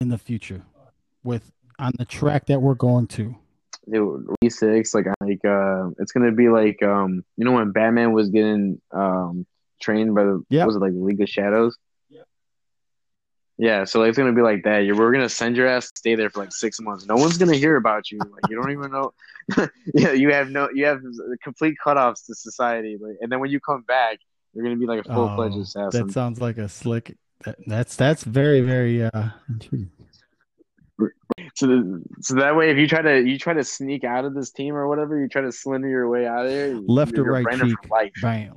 [0.00, 0.62] in the future
[1.22, 3.36] with on the track that we're going to?
[4.42, 8.30] E six like like uh, it's gonna be like um, you know when Batman was
[8.30, 9.46] getting um
[9.80, 11.76] trained by the yeah was it like League of Shadows?
[12.08, 12.22] Yeah,
[13.58, 14.80] Yeah, so like, it's gonna be like that.
[14.80, 17.06] You're, we're gonna send your ass to stay there for like six months.
[17.06, 18.18] No one's gonna hear about you.
[18.18, 19.12] Like you don't even know.
[19.94, 21.02] yeah, you have no, you have
[21.42, 22.96] complete cutoffs to society.
[23.00, 24.18] Like, and then when you come back,
[24.54, 26.06] you're gonna be like a full fledged oh, assassin.
[26.06, 27.16] That sounds like a slick.
[27.44, 29.30] That, that's that's very very uh.
[31.54, 34.34] So, the, so that way, if you try to you try to sneak out of
[34.34, 36.74] this team or whatever, you try to slender your way out of there.
[36.74, 37.76] Left or right cheek,
[38.22, 38.54] bam.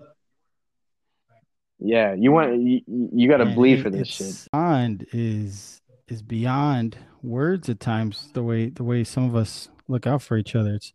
[1.80, 4.47] Yeah, you want you, you got to bleed for this shit.
[4.51, 8.30] Beyond is is beyond words at times.
[8.34, 10.93] The way the way some of us look out for each other, it's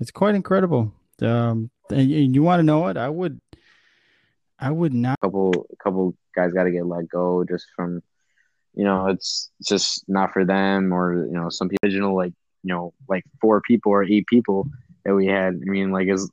[0.00, 0.92] it's quite incredible.
[1.20, 3.40] Um, and, and you want to know what I would,
[4.58, 5.18] I would not.
[5.22, 8.02] A couple a couple guys got to get let go just from,
[8.74, 12.72] you know, it's just not for them or you know some people original like you
[12.74, 14.68] know like four people or eight people
[15.04, 15.54] that we had.
[15.54, 16.28] I mean, like as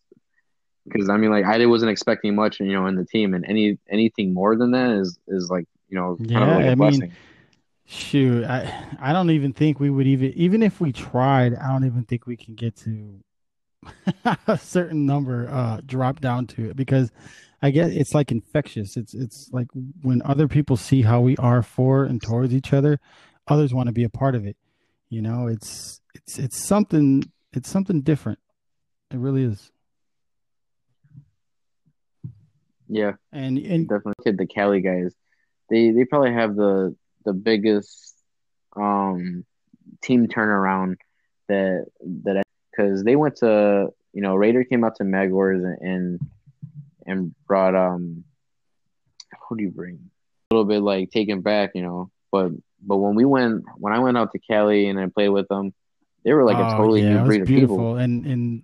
[0.86, 3.78] because I mean, like I wasn't expecting much, you know, in the team, and any
[3.90, 6.76] anything more than that is is like you know, kind yeah, of like a I
[6.76, 7.02] blessing.
[7.02, 7.16] Mean,
[7.86, 11.86] shoot, I I don't even think we would even even if we tried, I don't
[11.86, 13.20] even think we can get to
[14.48, 17.12] a certain number uh drop down to it because
[17.62, 18.98] I guess it's like infectious.
[18.98, 19.68] It's it's like
[20.02, 23.00] when other people see how we are for and towards each other,
[23.48, 24.58] others want to be a part of it.
[25.10, 28.40] You know, it's it's it's something it's something different.
[29.12, 29.72] It really is.
[32.88, 35.14] Yeah, and and definitely the Cali guys.
[35.70, 36.96] They they probably have the
[37.26, 38.16] the biggest
[38.76, 39.46] um
[40.02, 40.96] team turnaround
[41.48, 41.86] that
[42.24, 46.20] that because they went to you know Raider came out to Mag Wars and
[47.12, 48.24] and brought um
[49.48, 50.00] who do you bring?
[50.50, 52.52] A little bit like taken back you know but
[52.82, 55.74] but when we went when I went out to Cali and I played with them
[56.24, 57.96] they were like oh, a totally yeah, new breed of people.
[57.96, 58.64] and and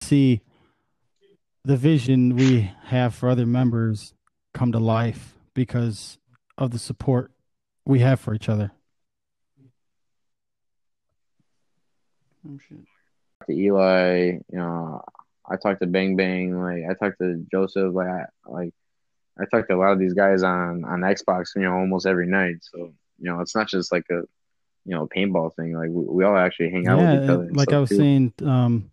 [0.00, 0.40] see
[1.64, 4.14] the vision we have for other members
[4.54, 6.18] come to life because
[6.56, 7.30] of the support
[7.84, 8.72] we have for each other.
[12.46, 12.58] Oh,
[13.46, 15.04] to Eli, you know,
[15.50, 18.74] I talked to Bang Bang, like I talked to Joseph, like I like
[19.38, 22.26] I talked to a lot of these guys on on Xbox, you know, almost every
[22.26, 22.56] night.
[22.60, 24.22] So you know, it's not just like a
[24.84, 25.74] you know paintball thing.
[25.74, 27.48] Like we, we all actually hang out yeah, with each other.
[27.52, 27.96] Like I was too.
[27.96, 28.90] saying, um,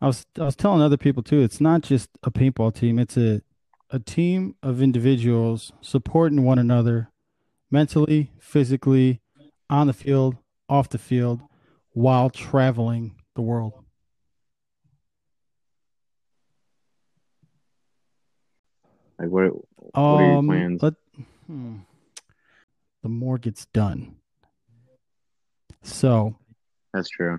[0.00, 1.40] I was I was telling other people too.
[1.40, 2.98] It's not just a paintball team.
[2.98, 3.42] It's a
[3.90, 7.10] a team of individuals supporting one another
[7.70, 9.20] mentally, physically,
[9.68, 10.36] on the field,
[10.68, 11.40] off the field,
[11.92, 13.79] while traveling the world.
[19.20, 19.52] Like what?
[19.76, 20.82] What um, are your um, plans?
[20.82, 20.94] Let,
[21.46, 21.76] hmm,
[23.02, 24.16] the more gets done.
[25.82, 26.36] So.
[26.94, 27.38] That's true.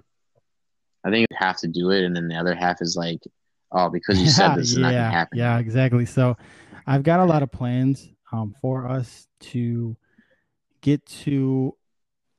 [1.03, 3.19] I think you have to do it, and then the other half is like,
[3.71, 5.37] oh, because you said this is yeah, not gonna happen.
[5.39, 6.05] Yeah, exactly.
[6.05, 6.37] So,
[6.85, 9.97] I've got a lot of plans um, for us to
[10.81, 11.75] get to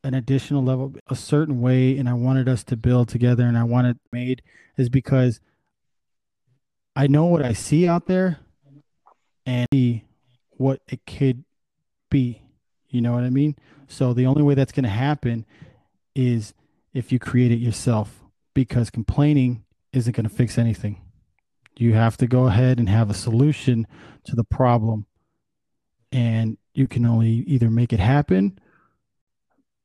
[0.04, 3.64] an additional level a certain way, and I wanted us to build together, and I
[3.64, 4.42] wanted made
[4.76, 5.40] is because
[6.94, 8.38] I know what I see out there,
[9.46, 10.04] and see
[10.50, 11.44] what it could
[12.10, 12.42] be.
[12.88, 13.56] You know what I mean?
[13.88, 15.46] So the only way that's going to happen
[16.14, 16.54] is
[16.92, 18.22] if you create it yourself
[18.54, 21.00] because complaining isn't going to fix anything.
[21.76, 23.86] You have to go ahead and have a solution
[24.24, 25.06] to the problem.
[26.10, 28.58] And you can only either make it happen,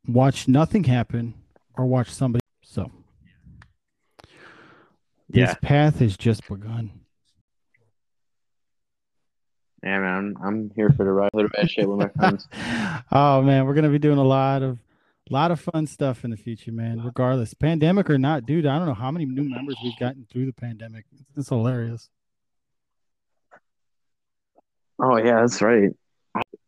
[0.05, 1.33] watch nothing happen,
[1.77, 2.41] or watch somebody.
[2.61, 2.91] So,
[5.29, 6.91] this path has just begun.
[9.87, 12.45] Yeah, man, I'm, I'm here for the ride, the bad shit with my friends.
[13.13, 14.79] oh man, we're gonna be doing a lot of
[15.29, 17.01] a lot of fun stuff in the future, man.
[17.05, 18.65] Regardless, pandemic or not, dude.
[18.65, 21.05] I don't know how many new members we've gotten through the pandemic.
[21.37, 22.09] It's hilarious.
[25.01, 25.91] Oh yeah, that's right.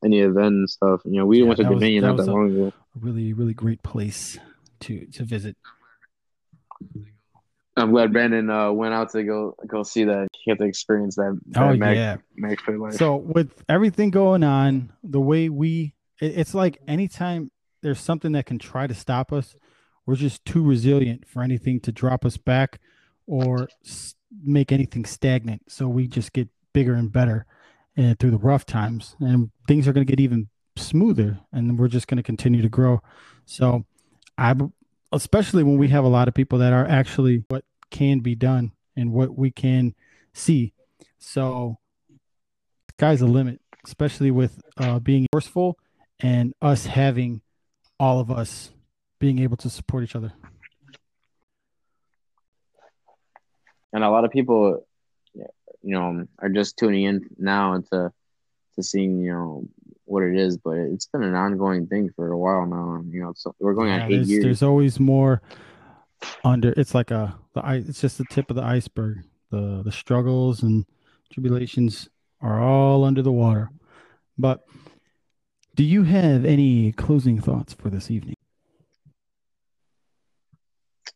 [0.01, 1.01] Any event and stuff.
[1.03, 2.67] You know, we Yeah, went to Dominion that not that long ago.
[2.95, 4.39] A really, really great place
[4.80, 5.57] to to visit.
[7.80, 10.27] I'm glad Brandon uh, went out to go go see that.
[10.43, 11.39] He to experience that.
[11.47, 12.17] that Oh Mag, yeah.
[12.39, 12.93] MagFed life.
[12.93, 17.51] So with everything going on, the way we, it- it's like anytime
[17.82, 19.55] there's something that can try to stop us,
[20.05, 22.80] we're just too resilient for anything to drop us back
[23.27, 25.63] or s- make anything stagnant.
[25.71, 27.45] So we just get bigger and better
[27.95, 31.88] and through the rough times, and things are going to get even smoother, and we're
[31.89, 33.01] just going to continue to grow.
[33.45, 33.86] So
[34.38, 34.55] I,
[35.11, 38.71] especially when we have a lot of people that are actually what can be done
[38.95, 39.95] and what we can
[40.33, 40.73] see.
[41.17, 41.77] So
[42.97, 45.77] sky's the limit, especially with uh, being forceful
[46.19, 47.41] and us having
[47.99, 48.71] all of us
[49.19, 50.33] being able to support each other.
[53.93, 54.85] and a lot of people,
[55.33, 55.45] you
[55.83, 58.11] know, are just tuning in now to
[58.75, 59.63] to seeing you know
[60.05, 60.57] what it is.
[60.57, 63.01] But it's been an ongoing thing for a while now.
[63.09, 64.43] You know, so we're going Yeah, on eight there's, years.
[64.43, 65.41] there's always more
[66.43, 66.74] under.
[66.78, 69.20] It's like a the i- it's just the tip of the iceberg.
[69.51, 70.86] The the struggles and
[71.32, 72.09] tribulations
[72.41, 73.70] are all under the water.
[74.38, 74.63] But
[75.76, 78.36] do you have any closing thoughts for this evening?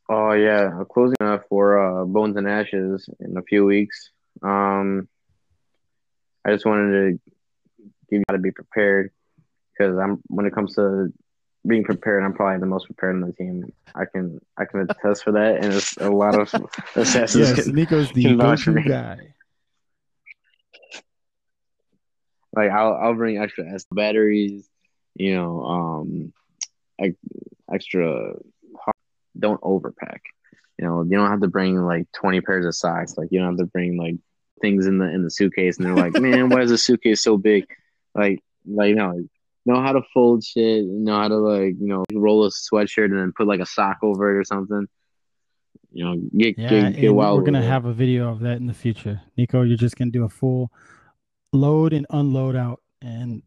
[0.10, 4.12] Oh yeah, a closing uh, for uh, Bones and Ashes in a few weeks.
[4.42, 5.08] Um,
[6.46, 7.12] I just wanted to
[8.10, 9.12] give you how to be prepared
[9.72, 11.12] because I'm when it comes to
[11.66, 13.72] being prepared, I'm probably the most prepared on the team.
[13.96, 16.54] I can I can attest for that, and it's a lot of
[16.96, 17.50] assassins.
[17.50, 19.34] Yes, can- Nico's the go-to guy.
[22.56, 24.68] like I'll I'll bring extra S batteries,
[25.16, 26.34] you know, um,
[27.00, 27.16] ex-
[27.72, 28.36] extra.
[29.38, 30.20] Don't overpack.
[30.78, 33.18] You know, you don't have to bring like twenty pairs of socks.
[33.18, 34.16] Like you don't have to bring like
[34.62, 37.38] things in the in the suitcase, and they're like, man, why is the suitcase so
[37.38, 37.66] big?
[38.14, 39.24] Like, like no, know
[39.82, 40.86] how to fold shit.
[40.86, 43.98] Know how to like you know roll a sweatshirt and then put like a sock
[44.04, 44.88] over it or something.
[45.92, 47.38] You know, get Yeah, get, get wild.
[47.40, 47.66] we're gonna it.
[47.68, 49.22] have a video of that in the future.
[49.38, 50.72] Nico, you're just gonna do a full
[51.54, 53.44] load and unload out, and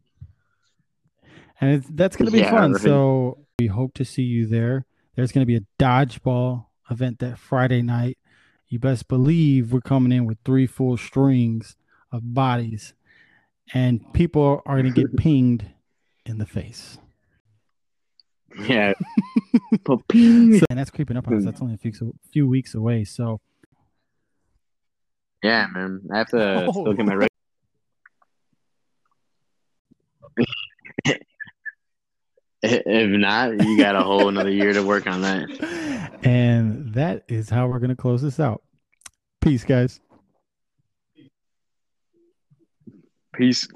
[1.59, 2.73] and it's, that's gonna be Yeah, fun.
[2.73, 2.81] right.
[2.81, 4.85] So we hope to see you there.
[5.15, 8.17] There's gonna be a dodgeball event that Friday night.
[8.69, 11.75] You best believe we're coming in with three full strings
[12.11, 12.93] of bodies,
[13.73, 15.65] and people are gonna get pinged
[16.29, 16.97] in the face.
[18.59, 18.93] yeah.
[19.85, 20.59] Paping.
[20.59, 21.45] So, and that's creeping up on us.
[21.45, 21.91] That's only a few,
[22.31, 23.03] few weeks away.
[23.03, 23.39] So
[25.43, 26.01] Yeah, man.
[26.13, 27.29] I have to still get my record.
[32.63, 35.47] If not, you got a whole another year to work on that.
[36.23, 38.63] And that is how we're going to close this out.
[39.41, 39.99] Peace, guys.
[43.35, 43.67] Peace.